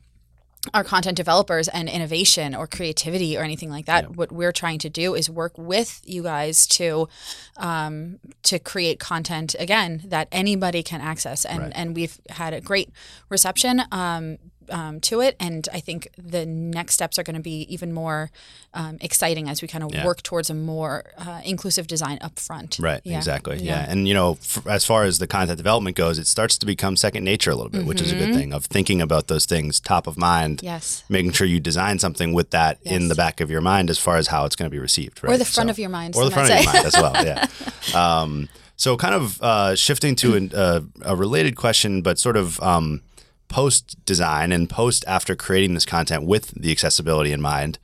Our 0.73 0.83
content 0.85 1.17
developers 1.17 1.67
and 1.67 1.89
innovation 1.89 2.55
or 2.55 2.67
creativity 2.67 3.37
or 3.37 3.41
anything 3.43 3.69
like 3.69 3.85
that. 3.85 4.15
What 4.15 4.31
we're 4.31 4.53
trying 4.53 4.79
to 4.79 4.89
do 4.89 5.13
is 5.13 5.29
work 5.29 5.57
with 5.57 6.01
you 6.05 6.23
guys 6.23 6.65
to 6.67 7.09
um, 7.57 8.19
to 8.43 8.59
create 8.59 8.97
content 8.99 9.55
again 9.59 10.03
that 10.05 10.29
anybody 10.31 10.81
can 10.81 11.01
access 11.01 11.43
and 11.43 11.59
Right. 11.63 11.71
and 11.75 11.95
we've 11.95 12.17
had 12.29 12.53
a 12.53 12.61
great 12.61 12.89
reception 13.29 13.81
um, 13.91 14.37
um, 14.69 14.99
to 15.01 15.21
it 15.21 15.35
and 15.39 15.67
I 15.73 15.79
think 15.79 16.07
the 16.17 16.45
next 16.45 16.93
steps 16.95 17.17
are 17.19 17.23
going 17.23 17.35
to 17.35 17.41
be 17.41 17.61
even 17.73 17.93
more 17.93 18.31
um, 18.73 18.97
exciting 19.01 19.47
as 19.49 19.61
we 19.61 19.67
kind 19.67 19.83
of 19.83 19.93
Yeah. 19.93 20.05
work 20.05 20.23
towards 20.23 20.49
a 20.49 20.53
more 20.53 21.03
uh, 21.17 21.41
inclusive 21.45 21.87
design 21.87 22.17
up 22.21 22.39
front 22.39 22.77
Right, 22.79 23.01
Yeah. 23.03 23.17
exactly. 23.17 23.57
Yeah. 23.61 23.85
And, 23.87 24.07
you 24.07 24.13
know, 24.13 24.37
f- 24.41 24.65
as 24.67 24.85
far 24.85 25.03
as 25.03 25.19
the 25.19 25.27
content 25.27 25.57
development 25.57 25.95
goes, 25.95 26.17
it 26.17 26.27
starts 26.27 26.57
to 26.57 26.65
become 26.65 26.95
second 26.95 27.23
nature 27.23 27.51
a 27.51 27.55
little 27.55 27.69
bit, 27.71 27.85
which 27.85 28.01
is 28.01 28.11
a 28.11 28.15
Mm-hmm. 28.15 28.25
good 28.25 28.35
thing 28.35 28.53
of 28.53 28.65
thinking 28.65 29.01
about 29.01 29.27
those 29.27 29.45
things 29.45 29.79
top 29.79 30.07
of 30.07 30.17
mind, 30.17 30.61
yes 30.63 31.03
making 31.09 31.31
sure 31.33 31.45
you 31.47 31.59
design 31.59 31.99
something 31.99 32.33
with 32.33 32.49
that 32.51 32.79
in 32.83 33.07
the 33.09 33.15
back 33.15 33.41
of 33.41 33.49
your 33.51 33.61
mind 33.61 33.89
as 33.89 33.99
far 33.99 34.17
as 34.17 34.27
how 34.27 34.45
it's 34.45 34.55
going 34.55 34.69
to 34.69 34.73
be 34.73 34.79
received. 34.79 35.23
Right? 35.23 35.33
or 35.33 35.37
the 35.37 35.45
front 35.45 35.67
So- 35.67 35.71
of 35.71 35.79
your 35.79 35.89
mind 35.89 36.15
Or 36.15 36.25
the 36.25 36.31
front 36.31 36.49
of 36.49 36.63
your 36.63 36.73
mind 36.73 36.85
as 36.85 36.93
well. 36.93 37.13
Yeah. 37.25 37.47
Um, 37.93 38.49
so, 38.75 38.97
kind 38.97 39.13
of 39.13 39.41
uh, 39.41 39.75
shifting 39.75 40.15
to 40.15 40.35
an, 40.35 40.51
uh, 40.55 40.81
a 41.03 41.15
related 41.15 41.55
question, 41.55 42.01
but 42.01 42.17
sort 42.17 42.37
of 42.37 42.59
um, 42.61 43.01
post 43.47 44.03
design 44.05 44.51
and 44.51 44.69
post 44.69 45.03
after 45.07 45.35
creating 45.35 45.73
this 45.73 45.85
content 45.85 46.25
with 46.25 46.47
the 46.59 46.71
accessibility 46.71 47.31
in 47.31 47.41
mind. 47.41 47.79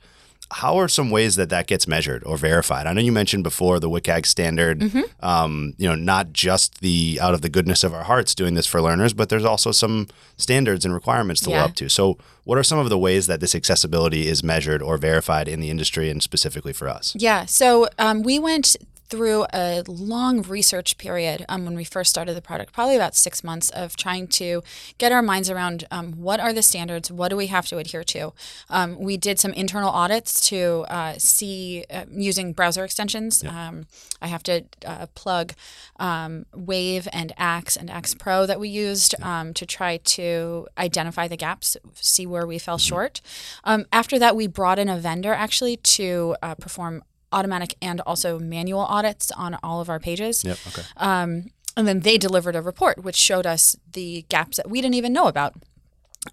How 0.54 0.78
are 0.78 0.88
some 0.88 1.10
ways 1.12 1.36
that 1.36 1.48
that 1.50 1.68
gets 1.68 1.86
measured 1.86 2.24
or 2.26 2.36
verified? 2.36 2.88
I 2.88 2.92
know 2.92 3.00
you 3.00 3.12
mentioned 3.12 3.44
before 3.44 3.78
the 3.78 3.88
WCAG 3.88 4.26
standard. 4.26 4.80
Mm-hmm. 4.80 5.24
Um, 5.24 5.74
you 5.78 5.88
know, 5.88 5.94
not 5.94 6.32
just 6.32 6.80
the 6.80 7.20
out 7.22 7.34
of 7.34 7.42
the 7.42 7.48
goodness 7.48 7.84
of 7.84 7.94
our 7.94 8.02
hearts 8.02 8.34
doing 8.34 8.54
this 8.54 8.66
for 8.66 8.82
learners, 8.82 9.12
but 9.12 9.28
there's 9.28 9.44
also 9.44 9.70
some 9.70 10.08
standards 10.38 10.84
and 10.84 10.92
requirements 10.92 11.40
to 11.42 11.50
Yeah. 11.50 11.60
live 11.62 11.70
up 11.70 11.76
to. 11.76 11.88
So, 11.88 12.18
what 12.42 12.58
are 12.58 12.64
some 12.64 12.80
of 12.80 12.88
the 12.88 12.98
ways 12.98 13.28
that 13.28 13.38
this 13.38 13.54
accessibility 13.54 14.26
is 14.26 14.42
measured 14.42 14.82
or 14.82 14.96
verified 14.96 15.46
in 15.46 15.60
the 15.60 15.70
industry 15.70 16.10
and 16.10 16.20
specifically 16.20 16.72
for 16.72 16.88
us? 16.88 17.14
Yeah. 17.16 17.44
So 17.44 17.88
um, 18.00 18.24
we 18.24 18.40
went 18.40 18.74
through 19.10 19.44
a 19.52 19.82
long 19.86 20.42
research 20.42 20.96
period 20.96 21.44
um, 21.48 21.64
when 21.64 21.74
we 21.74 21.84
first 21.84 22.10
started 22.10 22.34
the 22.34 22.40
product, 22.40 22.72
probably 22.72 22.94
about 22.94 23.16
six 23.16 23.42
months 23.42 23.68
of 23.70 23.96
trying 23.96 24.28
to 24.28 24.62
get 24.98 25.10
our 25.10 25.20
minds 25.20 25.50
around 25.50 25.84
um, 25.90 26.12
what 26.12 26.38
are 26.38 26.52
the 26.52 26.62
standards, 26.62 27.10
what 27.10 27.28
do 27.28 27.36
we 27.36 27.48
have 27.48 27.66
to 27.66 27.78
adhere 27.78 28.04
to. 28.04 28.32
Um, 28.68 28.98
we 28.98 29.16
did 29.16 29.40
some 29.40 29.52
internal 29.52 29.90
audits 29.90 30.40
to 30.48 30.86
uh, 30.88 31.14
see 31.18 31.84
uh, 31.90 32.04
using 32.10 32.52
browser 32.52 32.84
extensions. 32.84 33.42
Um, 33.44 33.86
I 34.22 34.28
have 34.28 34.44
to 34.44 34.64
uh, 34.86 35.06
plug 35.14 35.54
um, 35.98 36.46
Wave 36.54 37.08
and 37.12 37.32
Axe 37.36 37.76
and 37.76 37.90
Axe 37.90 38.14
Pro 38.14 38.46
that 38.46 38.60
we 38.60 38.68
used 38.68 39.20
um, 39.22 39.52
to 39.54 39.66
try 39.66 39.96
to 39.96 40.68
identify 40.78 41.26
the 41.26 41.36
gaps, 41.36 41.76
see 41.94 42.26
where 42.26 42.46
we 42.46 42.58
fell 42.58 42.78
short. 42.78 43.20
Um, 43.64 43.86
after 43.92 44.18
that, 44.20 44.36
we 44.36 44.46
brought 44.46 44.78
in 44.78 44.88
a 44.88 44.98
vendor 44.98 45.32
actually 45.32 45.76
to 45.78 46.36
uh, 46.42 46.54
perform 46.54 47.02
automatic 47.32 47.76
and 47.80 48.00
also 48.02 48.38
manual 48.38 48.80
audits 48.80 49.30
on 49.32 49.58
all 49.62 49.80
of 49.80 49.88
our 49.88 49.98
pages. 49.98 50.44
Yep. 50.44 50.58
Okay. 50.68 50.82
Um, 50.96 51.50
and 51.76 51.86
then 51.86 52.00
they 52.00 52.18
delivered 52.18 52.56
a 52.56 52.62
report 52.62 53.02
which 53.02 53.16
showed 53.16 53.46
us 53.46 53.76
the 53.92 54.24
gaps 54.28 54.56
that 54.56 54.68
we 54.68 54.80
didn't 54.80 54.94
even 54.94 55.12
know 55.12 55.26
about. 55.26 55.54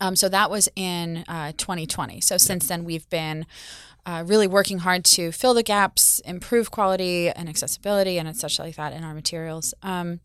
Um, 0.02 0.16
so 0.16 0.28
that 0.30 0.50
was 0.50 0.68
in 0.76 1.24
uh, 1.28 1.54
2020. 1.58 2.20
So 2.22 2.38
since 2.38 2.68
then, 2.68 2.84
we've 2.84 3.10
been 3.10 3.46
uh, 4.06 4.24
really 4.26 4.48
working 4.48 4.80
hard 4.80 5.06
to 5.06 5.32
fill 5.32 5.54
the 5.54 5.64
gaps, 5.64 6.20
improve 6.20 6.72
quality 6.72 7.30
and 7.30 7.48
accessibility, 7.48 8.18
and 8.18 8.36
such 8.36 8.60
like 8.60 8.76
that 8.76 8.94
in 8.94 9.04
our 9.04 9.14
materials. 9.14 9.74
Um, 9.84 10.20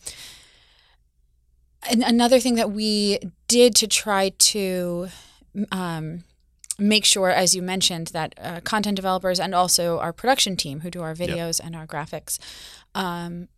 and 1.88 2.02
another 2.02 2.38
thing 2.38 2.54
that 2.56 2.70
we 2.70 3.18
did 3.48 3.74
to 3.76 3.86
try 3.86 4.30
to 4.30 5.08
um, 5.70 6.24
make 6.78 7.04
sure, 7.04 7.30
as 7.30 7.54
you 7.54 7.62
mentioned, 7.62 8.08
that 8.08 8.34
uh, 8.40 8.60
content 8.60 8.96
developers 8.96 9.38
and 9.38 9.54
also 9.54 9.98
our 9.98 10.12
production 10.12 10.56
team 10.56 10.80
who 10.80 10.90
do 10.90 11.02
our 11.02 11.14
videos 11.14 11.60
and 11.62 11.76
our 11.76 11.86
graphics 11.86 12.38
um, 12.94 13.48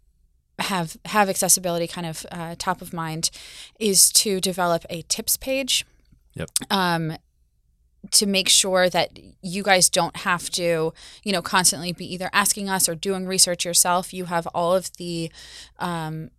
have 0.59 0.97
have 1.07 1.29
accessibility 1.29 1.87
kind 1.87 2.07
of 2.07 2.27
uh, 2.31 2.55
top 2.59 2.81
of 2.81 2.93
mind 2.93 3.31
is 3.81 4.11
to 4.11 4.41
develop 4.41 4.85
a 4.91 5.03
tips 5.03 5.37
page. 5.37 5.85
Yep. 6.35 6.51
Um, 6.71 7.17
to 8.11 8.27
make 8.27 8.51
sure 8.51 8.91
that 8.91 9.19
you 9.41 9.63
guys 9.63 9.89
don't 9.89 10.17
have 10.19 10.51
to, 10.51 10.93
you 11.23 11.33
know, 11.33 11.41
constantly 11.41 11.93
be 11.93 12.13
either 12.13 12.29
asking 12.35 12.69
us 12.69 12.87
or 12.87 12.95
doing 12.95 13.27
research 13.27 13.65
yourself. 13.65 14.13
You 14.13 14.27
have 14.27 14.47
all 14.49 14.75
of 14.75 14.95
the, 14.99 15.33
um, 15.79 16.31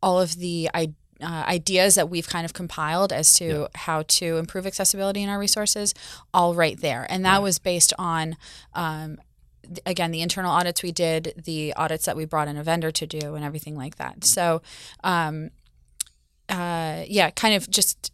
all 0.00 0.20
of 0.20 0.36
the 0.36 0.70
uh, 1.22 1.44
ideas 1.48 1.94
that 1.96 2.08
we've 2.08 2.28
kind 2.28 2.44
of 2.44 2.52
compiled 2.52 3.12
as 3.12 3.34
to 3.34 3.44
Yeah. 3.44 3.66
how 3.74 4.02
to 4.02 4.36
improve 4.36 4.66
accessibility 4.66 5.22
in 5.22 5.28
our 5.28 5.38
resources, 5.38 5.92
all 6.32 6.54
right 6.54 6.80
there. 6.80 7.06
And 7.10 7.24
that 7.24 7.34
Right. 7.34 7.42
was 7.42 7.58
based 7.58 7.92
on, 7.98 8.36
um, 8.74 9.18
th- 9.62 9.80
again, 9.84 10.10
the 10.12 10.22
internal 10.22 10.52
audits 10.52 10.82
we 10.82 10.92
did, 10.92 11.34
the 11.44 11.74
audits 11.74 12.04
that 12.06 12.16
we 12.16 12.24
brought 12.24 12.46
in 12.48 12.56
a 12.56 12.62
vendor 12.62 12.90
to 12.92 13.06
do, 13.06 13.34
and 13.34 13.44
everything 13.44 13.76
like 13.76 13.96
that. 13.96 14.24
So, 14.24 14.62
um, 15.02 15.50
uh, 16.48 17.02
yeah, 17.06 17.30
kind 17.30 17.54
of 17.54 17.68
just 17.68 18.12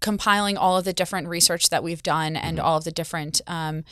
compiling 0.00 0.56
all 0.56 0.76
of 0.76 0.84
the 0.84 0.92
different 0.92 1.28
research 1.28 1.70
that 1.70 1.82
we've 1.82 2.02
done 2.02 2.36
and 2.36 2.58
all 2.60 2.78
of 2.78 2.84
the 2.84 2.90
different 2.90 3.40
um, 3.46 3.84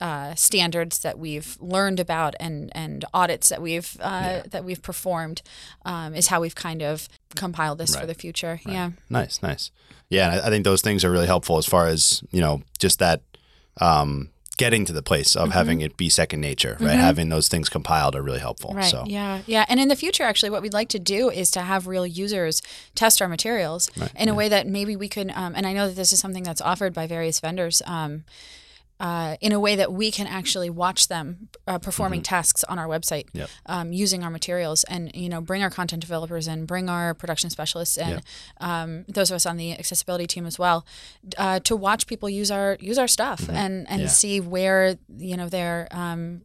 uh, 0.00 0.34
standards 0.34 1.00
that 1.00 1.18
we've 1.18 1.56
learned 1.60 2.00
about 2.00 2.34
and 2.40 2.70
and 2.74 3.04
audits 3.12 3.48
that 3.48 3.60
we've 3.62 3.96
uh, 4.00 4.42
that 4.50 4.64
we've 4.64 4.82
performed 4.82 5.42
um, 5.84 6.14
is 6.14 6.28
how 6.28 6.40
we've 6.40 6.54
kind 6.54 6.82
of 6.82 7.08
compiled 7.34 7.78
this 7.78 7.96
for 7.96 8.06
the 8.06 8.14
future. 8.14 8.60
Right. 8.64 8.74
Yeah. 8.74 8.90
Nice, 9.10 9.42
nice. 9.42 9.70
Yeah, 10.08 10.40
I 10.42 10.46
I 10.46 10.50
think 10.50 10.64
those 10.64 10.82
things 10.82 11.04
are 11.04 11.10
really 11.10 11.26
helpful 11.26 11.58
as 11.58 11.66
far 11.66 11.86
as 11.86 12.22
you 12.30 12.40
know, 12.40 12.62
just 12.78 12.98
that 12.98 13.22
um, 13.80 14.30
getting 14.58 14.84
to 14.84 14.92
the 14.92 15.02
place 15.02 15.34
of 15.36 15.52
having 15.52 15.80
it 15.80 15.96
be 15.96 16.10
second 16.10 16.40
nature, 16.40 16.76
right? 16.80 16.98
Having 16.98 17.30
those 17.30 17.48
things 17.48 17.68
compiled 17.68 18.14
are 18.14 18.22
really 18.22 18.40
helpful. 18.40 18.74
Right. 18.74 18.84
So 18.84 19.04
Yeah. 19.06 19.40
Yeah. 19.46 19.64
And 19.68 19.80
in 19.80 19.88
the 19.88 19.96
future, 19.96 20.24
actually, 20.24 20.50
what 20.50 20.60
we'd 20.60 20.74
like 20.74 20.90
to 20.90 20.98
do 20.98 21.30
is 21.30 21.50
to 21.52 21.62
have 21.62 21.86
real 21.86 22.06
users 22.06 22.60
test 22.94 23.22
our 23.22 23.28
materials 23.28 23.88
in 24.16 24.28
a 24.28 24.34
way 24.34 24.48
that 24.48 24.66
maybe 24.66 24.96
we 24.96 25.08
could. 25.08 25.30
Um, 25.30 25.54
and 25.56 25.66
I 25.66 25.72
know 25.72 25.86
that 25.86 25.96
this 25.96 26.12
is 26.12 26.18
something 26.20 26.42
that's 26.42 26.60
offered 26.60 26.92
by 26.92 27.06
various 27.06 27.40
vendors. 27.40 27.80
Um, 27.86 28.24
uh, 29.00 29.36
in 29.40 29.52
a 29.52 29.60
way 29.60 29.76
that 29.76 29.92
we 29.92 30.10
can 30.10 30.26
actually 30.26 30.68
watch 30.70 31.08
them 31.08 31.48
uh, 31.66 31.78
performing 31.78 32.22
tasks 32.22 32.64
on 32.64 32.78
our 32.78 32.86
website 32.86 33.26
Mm-hmm. 33.28 33.38
Yep. 33.38 33.50
um, 33.66 33.92
using 33.92 34.24
our 34.24 34.30
materials 34.30 34.84
and 34.84 35.10
you 35.14 35.28
know 35.28 35.40
bring 35.40 35.62
our 35.62 35.70
content 35.70 36.00
developers 36.00 36.48
in 36.48 36.66
bring 36.66 36.88
our 36.88 37.14
production 37.14 37.50
specialists 37.50 37.96
and 37.96 38.22
um, 38.60 39.04
those 39.08 39.30
of 39.30 39.34
us 39.36 39.46
on 39.46 39.56
the 39.56 39.72
accessibility 39.78 40.26
team 40.26 40.46
as 40.46 40.58
well 40.58 40.84
uh, 41.36 41.60
to 41.60 41.76
watch 41.76 42.06
people 42.06 42.28
use 42.28 42.50
our 42.50 42.76
use 42.80 42.98
our 42.98 43.08
stuff 43.08 43.48
and 43.48 43.86
and 43.88 43.88
Mm-hmm. 43.88 44.00
Yeah. 44.00 44.06
see 44.08 44.40
where 44.40 44.96
you 45.16 45.36
know 45.36 45.48
their 45.48 45.86
um, 45.90 46.42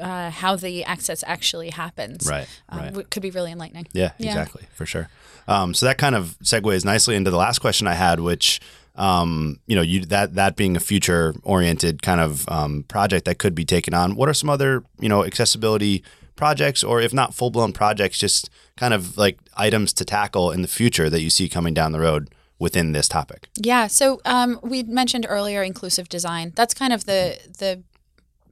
uh, 0.00 0.30
how 0.30 0.56
the 0.56 0.82
access 0.84 1.22
actually 1.26 1.70
happens 1.70 2.26
Right, 2.26 2.48
um, 2.70 2.78
right. 2.78 2.86
w- 2.86 3.06
could 3.10 3.22
be 3.22 3.30
really 3.30 3.52
enlightening 3.52 3.86
Yeah, 3.92 4.12
Yeah. 4.18 4.28
exactly, 4.28 4.64
for 4.72 4.86
sure. 4.86 5.08
Um, 5.46 5.74
so 5.74 5.84
that 5.86 5.98
kind 5.98 6.14
of 6.14 6.38
segues 6.42 6.84
nicely 6.86 7.16
into 7.16 7.30
the 7.30 7.36
last 7.36 7.58
question 7.58 7.86
I 7.86 7.92
had, 7.94 8.18
which 8.20 8.60
um, 8.96 9.60
you 9.66 9.74
know, 9.74 9.82
you 9.82 10.04
that 10.06 10.34
that 10.34 10.56
being 10.56 10.76
a 10.76 10.80
future 10.80 11.34
oriented 11.42 12.02
kind 12.02 12.20
of 12.20 12.48
um, 12.48 12.84
project 12.84 13.24
that 13.24 13.38
could 13.38 13.54
be 13.54 13.64
taken 13.64 13.94
on. 13.94 14.14
What 14.14 14.28
are 14.28 14.34
some 14.34 14.50
other 14.50 14.84
you 15.00 15.08
know 15.08 15.24
accessibility 15.24 16.04
projects, 16.36 16.84
or 16.84 17.00
if 17.00 17.12
not 17.12 17.34
full 17.34 17.50
blown 17.50 17.72
projects, 17.72 18.18
just 18.18 18.50
kind 18.76 18.94
of 18.94 19.16
like 19.16 19.38
items 19.56 19.92
to 19.94 20.04
tackle 20.04 20.50
in 20.50 20.62
the 20.62 20.68
future 20.68 21.10
that 21.10 21.20
you 21.20 21.30
see 21.30 21.48
coming 21.48 21.74
down 21.74 21.92
the 21.92 22.00
road 22.00 22.30
within 22.58 22.92
this 22.92 23.08
topic? 23.08 23.48
Yeah. 23.56 23.88
So 23.88 24.20
um, 24.24 24.60
we 24.62 24.82
mentioned 24.84 25.26
earlier 25.28 25.62
inclusive 25.62 26.08
design. 26.08 26.52
That's 26.54 26.74
kind 26.74 26.92
of 26.92 27.06
the 27.06 27.38
the 27.58 27.82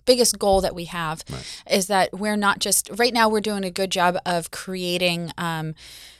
biggest 0.05 0.39
goal 0.39 0.61
that 0.61 0.75
we 0.75 0.85
have 0.87 1.25
is 1.71 1.87
that 1.87 2.13
we're 2.13 2.37
not 2.37 2.59
just 2.59 2.91
right 2.97 3.13
now 3.13 3.29
we're 3.29 3.41
doing 3.41 3.65
a 3.65 3.71
good 3.71 3.91
job 3.91 4.17
of 4.27 4.51
creating 4.51 5.31
um, 5.39 5.75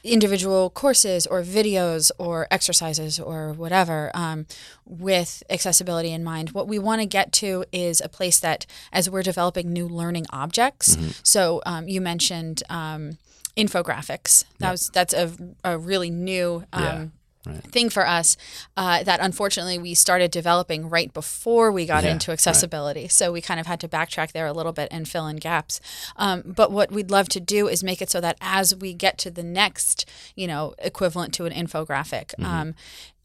individual 0.05 0.71
courses 0.71 1.27
or 1.27 1.43
videos 1.43 2.11
or 2.19 2.47
exercises 2.51 3.21
or 3.21 3.53
whatever 3.53 4.11
um, 4.15 4.47
with 4.85 5.43
accessibility 5.51 6.13
in 6.13 6.25
mind. 6.25 6.51
What 6.51 6.67
we 6.69 6.79
want 6.79 7.01
to 7.01 7.07
get 7.07 7.33
to 7.35 7.65
is 7.73 8.01
a 8.01 8.09
place 8.09 8.39
that 8.41 8.67
as 8.93 9.09
we're 9.09 9.23
developing 9.23 9.73
new 9.73 9.87
learning 9.89 10.27
objects 10.31 10.97
so 11.23 11.63
um, 11.67 11.89
you 11.89 12.01
mentioned 12.01 12.63
um, 12.71 13.19
infographics. 13.57 14.45
That 14.59 14.71
was 14.71 14.91
that's 14.93 15.15
a, 15.15 15.31
a 15.65 15.79
really 15.79 16.11
new 16.11 16.65
um, 16.73 16.83
Yeah. 16.83 17.05
Right. 17.45 17.63
thing 17.65 17.91
for 17.91 18.07
us 18.07 18.37
uh, 18.77 19.03
that 19.03 19.19
unfortunately 19.21 19.77
we 19.77 19.95
started 19.95 20.31
developing 20.31 20.89
right 20.89 21.13
before 21.13 21.73
we 21.73 21.87
got 21.87 22.05
Yeah, 22.05 22.13
into 22.13 22.31
accessibility. 22.31 23.09
So 23.09 23.33
we 23.33 23.41
kind 23.41 23.59
of 23.59 23.67
had 23.67 23.81
to 23.81 23.89
backtrack 23.89 24.31
there 24.31 24.47
a 24.47 24.53
little 24.53 24.73
bit 24.73 24.87
and 24.93 25.09
fill 25.09 25.27
in 25.27 25.37
gaps. 25.37 25.81
Um, 26.17 26.43
but 26.47 26.71
what 26.71 26.93
we'd 26.93 27.11
love 27.11 27.29
to 27.31 27.41
do 27.41 27.67
is 27.67 27.83
make 27.83 28.01
it 28.01 28.11
so 28.11 28.21
that 28.21 28.37
as 28.41 28.77
we 28.77 28.95
get 28.95 29.19
to 29.19 29.31
the 29.31 29.43
next, 29.43 30.09
you 30.37 30.47
know, 30.47 30.75
equivalent 30.79 31.35
to 31.35 31.45
an 31.47 31.53
infographic, 31.53 32.33
Mm-hmm. 32.39 32.45
um, 32.45 32.75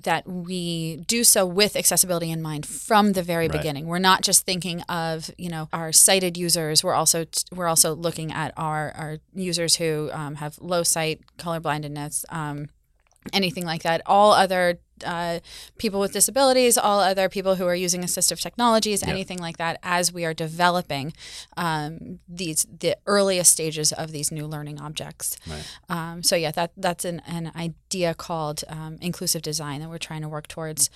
that 0.04 0.28
we 0.28 0.98
do 1.08 1.24
so 1.24 1.44
with 1.44 1.76
accessibility 1.76 2.30
in 2.30 2.40
mind 2.40 2.68
from 2.68 3.14
the 3.14 3.24
very 3.24 3.48
Right. 3.48 3.58
beginning. 3.58 3.88
We're 3.88 3.98
not 3.98 4.22
just 4.22 4.46
thinking 4.46 4.82
of 4.84 5.32
you 5.40 5.50
know 5.50 5.70
our 5.74 5.92
sighted 5.92 6.38
users. 6.38 6.84
We're 6.84 6.94
also 6.94 7.26
we're 7.52 7.66
also 7.68 7.96
looking 7.96 8.32
at 8.32 8.54
our 8.58 8.92
our 8.96 9.18
users 9.34 9.78
who 9.78 10.12
um, 10.14 10.36
have 10.36 10.60
low 10.62 10.84
sight, 10.84 11.22
colorblindness. 11.40 12.26
Um, 12.30 12.70
anything 13.34 13.66
like 13.66 13.84
that. 13.84 14.02
All 14.06 14.32
other 14.32 14.80
uh, 15.06 15.40
people 15.78 16.00
with 16.00 16.14
disabilities, 16.14 16.78
all 16.78 17.00
other 17.00 17.30
people 17.30 17.56
who 17.56 17.66
are 17.66 17.76
using 17.76 18.02
assistive 18.02 18.42
technologies, 18.42 19.04
anything 19.04 19.38
like 19.38 19.58
that, 19.58 19.80
as 19.84 20.12
we 20.12 20.26
are 20.26 20.34
developing 20.34 21.14
um, 21.56 22.20
these 22.28 22.66
the 22.80 22.98
earliest 23.06 23.52
stages 23.52 23.92
of 23.92 24.12
these 24.12 24.32
new 24.32 24.48
learning 24.48 24.80
objects. 24.80 25.38
Right. 25.48 25.78
Um, 25.90 26.24
so 26.24 26.36
yeah, 26.36 26.52
that 26.52 26.72
that's 26.78 27.06
an, 27.06 27.22
an 27.28 27.52
idea 27.56 28.14
called 28.14 28.64
um, 28.70 28.98
inclusive 29.02 29.42
design 29.42 29.82
that 29.82 29.90
we're 29.90 29.98
trying 29.98 30.22
to 30.22 30.30
work 30.30 30.48
towards. 30.48 30.90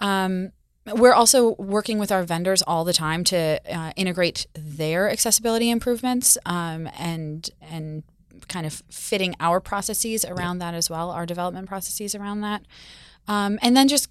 Um, 0.00 0.52
we're 0.86 1.14
also 1.14 1.54
working 1.54 1.98
with 1.98 2.12
our 2.12 2.24
vendors 2.24 2.60
all 2.62 2.84
the 2.84 2.92
time 2.92 3.24
to 3.24 3.60
uh, 3.74 3.92
integrate 3.96 4.46
their 4.54 5.10
accessibility 5.10 5.70
improvements 5.70 6.36
um, 6.44 6.88
and 6.98 7.48
and 7.62 8.02
kind 8.48 8.66
of 8.66 8.82
fitting 8.90 9.34
our 9.40 9.60
processes 9.60 10.24
around 10.24 10.58
that 10.58 10.74
as 10.74 10.88
well, 10.90 11.10
our 11.10 11.26
development 11.26 11.68
processes 11.68 12.14
around 12.14 12.40
that, 12.42 12.62
um, 13.28 13.58
and 13.62 13.76
then 13.76 13.88
just 13.88 14.08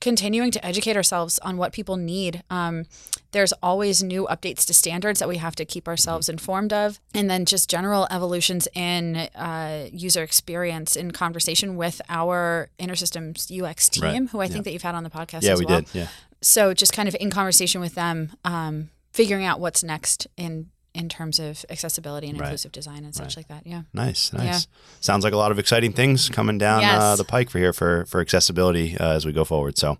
continuing 0.00 0.50
to 0.50 0.64
educate 0.64 0.96
ourselves 0.96 1.38
on 1.40 1.58
what 1.58 1.74
people 1.74 1.98
need. 1.98 2.42
Um, 2.48 2.86
there's 3.32 3.52
always 3.62 4.02
new 4.02 4.26
updates 4.30 4.64
to 4.66 4.72
standards 4.72 5.20
that 5.20 5.28
we 5.28 5.36
have 5.36 5.54
to 5.56 5.66
keep 5.66 5.86
ourselves 5.86 6.28
informed 6.30 6.72
of, 6.72 6.98
and 7.12 7.28
then 7.28 7.44
just 7.44 7.68
general 7.68 8.06
evolutions 8.10 8.66
in 8.74 9.16
uh, 9.34 9.88
user 9.92 10.22
experience 10.22 10.96
in 10.96 11.10
conversation 11.10 11.76
with 11.76 12.00
our 12.08 12.70
InterSystems 12.78 13.50
UX 13.62 13.90
team, 13.90 14.02
Right. 14.04 14.28
who 14.30 14.40
I 14.40 14.48
think 14.48 14.64
that 14.64 14.72
you've 14.72 14.82
had 14.82 14.94
on 14.94 15.04
the 15.04 15.10
podcast. 15.10 15.42
Yeah, 15.42 15.56
we 15.56 15.66
well. 15.66 15.82
did. 15.82 15.94
Yeah. 15.94 16.08
So 16.40 16.72
just 16.72 16.94
kind 16.94 17.06
of 17.06 17.14
in 17.20 17.30
conversation 17.30 17.82
with 17.82 17.94
them, 17.94 18.32
um, 18.46 18.88
figuring 19.12 19.44
out 19.44 19.60
what's 19.60 19.84
next 19.84 20.26
in 20.38 20.70
in 20.94 21.08
terms 21.08 21.38
of 21.38 21.64
accessibility 21.70 22.28
and 22.28 22.38
Right. 22.38 22.46
inclusive 22.46 22.72
design 22.72 23.04
and 23.04 23.14
such 23.14 23.36
like 23.36 23.48
that. 23.48 23.66
Yeah. 23.66 23.82
Nice, 23.92 24.32
nice. 24.32 24.44
Yeah. 24.44 24.58
Sounds 25.00 25.22
like 25.24 25.32
a 25.32 25.36
lot 25.36 25.52
of 25.52 25.58
exciting 25.58 25.92
things 25.92 26.28
coming 26.28 26.58
down 26.58 26.82
uh, 26.84 27.16
the 27.16 27.24
pike 27.24 27.48
for 27.50 27.58
here 27.58 27.72
for 27.72 28.04
for 28.06 28.20
accessibility 28.20 28.96
uh, 28.98 29.12
as 29.12 29.24
we 29.24 29.32
go 29.32 29.44
forward. 29.44 29.78
So, 29.78 29.98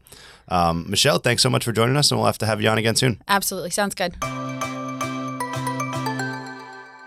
um, 0.49 0.87
Michelle, 0.89 1.19
thanks 1.19 1.43
so 1.43 1.51
much 1.51 1.65
for 1.65 1.73
joining 1.73 1.97
us, 1.97 2.11
and 2.11 2.19
we'll 2.19 2.27
have 2.27 2.39
to 2.39 2.47
have 2.47 2.61
you 2.61 2.69
on 2.69 2.79
again 2.79 2.97
soon. 2.97 3.23
Absolutely. 3.29 3.71
Sounds 3.71 3.95
good. 3.95 4.17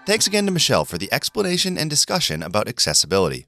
Thanks 0.05 0.27
again 0.27 0.45
to 0.45 0.51
Michelle 0.51 0.83
for 0.83 0.97
the 0.97 1.11
explanation 1.13 1.77
and 1.77 1.89
discussion 1.89 2.43
about 2.43 2.67
accessibility. 2.67 3.45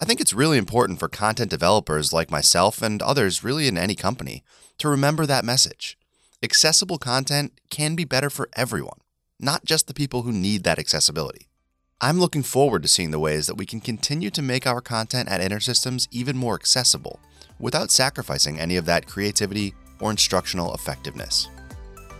I 0.00 0.06
think 0.06 0.18
it's 0.20 0.32
really 0.32 0.56
important 0.58 0.98
for 0.98 1.08
content 1.08 1.50
developers 1.50 2.10
like 2.12 2.30
myself 2.30 2.80
and 2.82 3.02
others, 3.02 3.44
really 3.44 3.68
in 3.68 3.76
any 3.76 3.94
company, 3.94 4.42
to 4.78 4.88
remember 4.88 5.26
that 5.26 5.44
message. 5.44 5.98
Accessible 6.42 6.98
content 6.98 7.52
can 7.70 7.94
be 7.94 8.04
better 8.04 8.30
for 8.30 8.48
everyone, 8.54 8.98
not 9.44 9.64
just 9.64 9.86
the 9.86 9.94
people 9.94 10.22
who 10.22 10.32
need 10.32 10.64
that 10.64 10.78
accessibility. 10.78 11.48
I'm 12.00 12.18
looking 12.18 12.42
forward 12.42 12.82
to 12.82 12.88
seeing 12.88 13.10
the 13.10 13.18
ways 13.18 13.46
that 13.46 13.56
we 13.56 13.66
can 13.66 13.80
continue 13.80 14.30
to 14.30 14.42
make 14.42 14.66
our 14.66 14.80
content 14.80 15.28
at 15.28 15.40
InterSystems 15.40 16.08
even 16.10 16.36
more 16.36 16.54
accessible 16.54 17.20
without 17.58 17.90
sacrificing 17.90 18.58
any 18.58 18.76
of 18.76 18.86
that 18.86 19.06
creativity 19.06 19.74
or 20.00 20.10
instructional 20.10 20.74
effectiveness. 20.74 21.48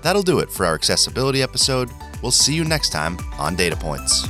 That'll 0.02 0.22
do 0.22 0.38
it 0.38 0.50
for 0.50 0.66
our 0.66 0.74
accessibility 0.74 1.42
episode. 1.42 1.90
We'll 2.22 2.30
see 2.30 2.54
you 2.54 2.64
next 2.64 2.90
time 2.90 3.18
on 3.38 3.56
Data 3.56 3.76
Points. 3.76 4.28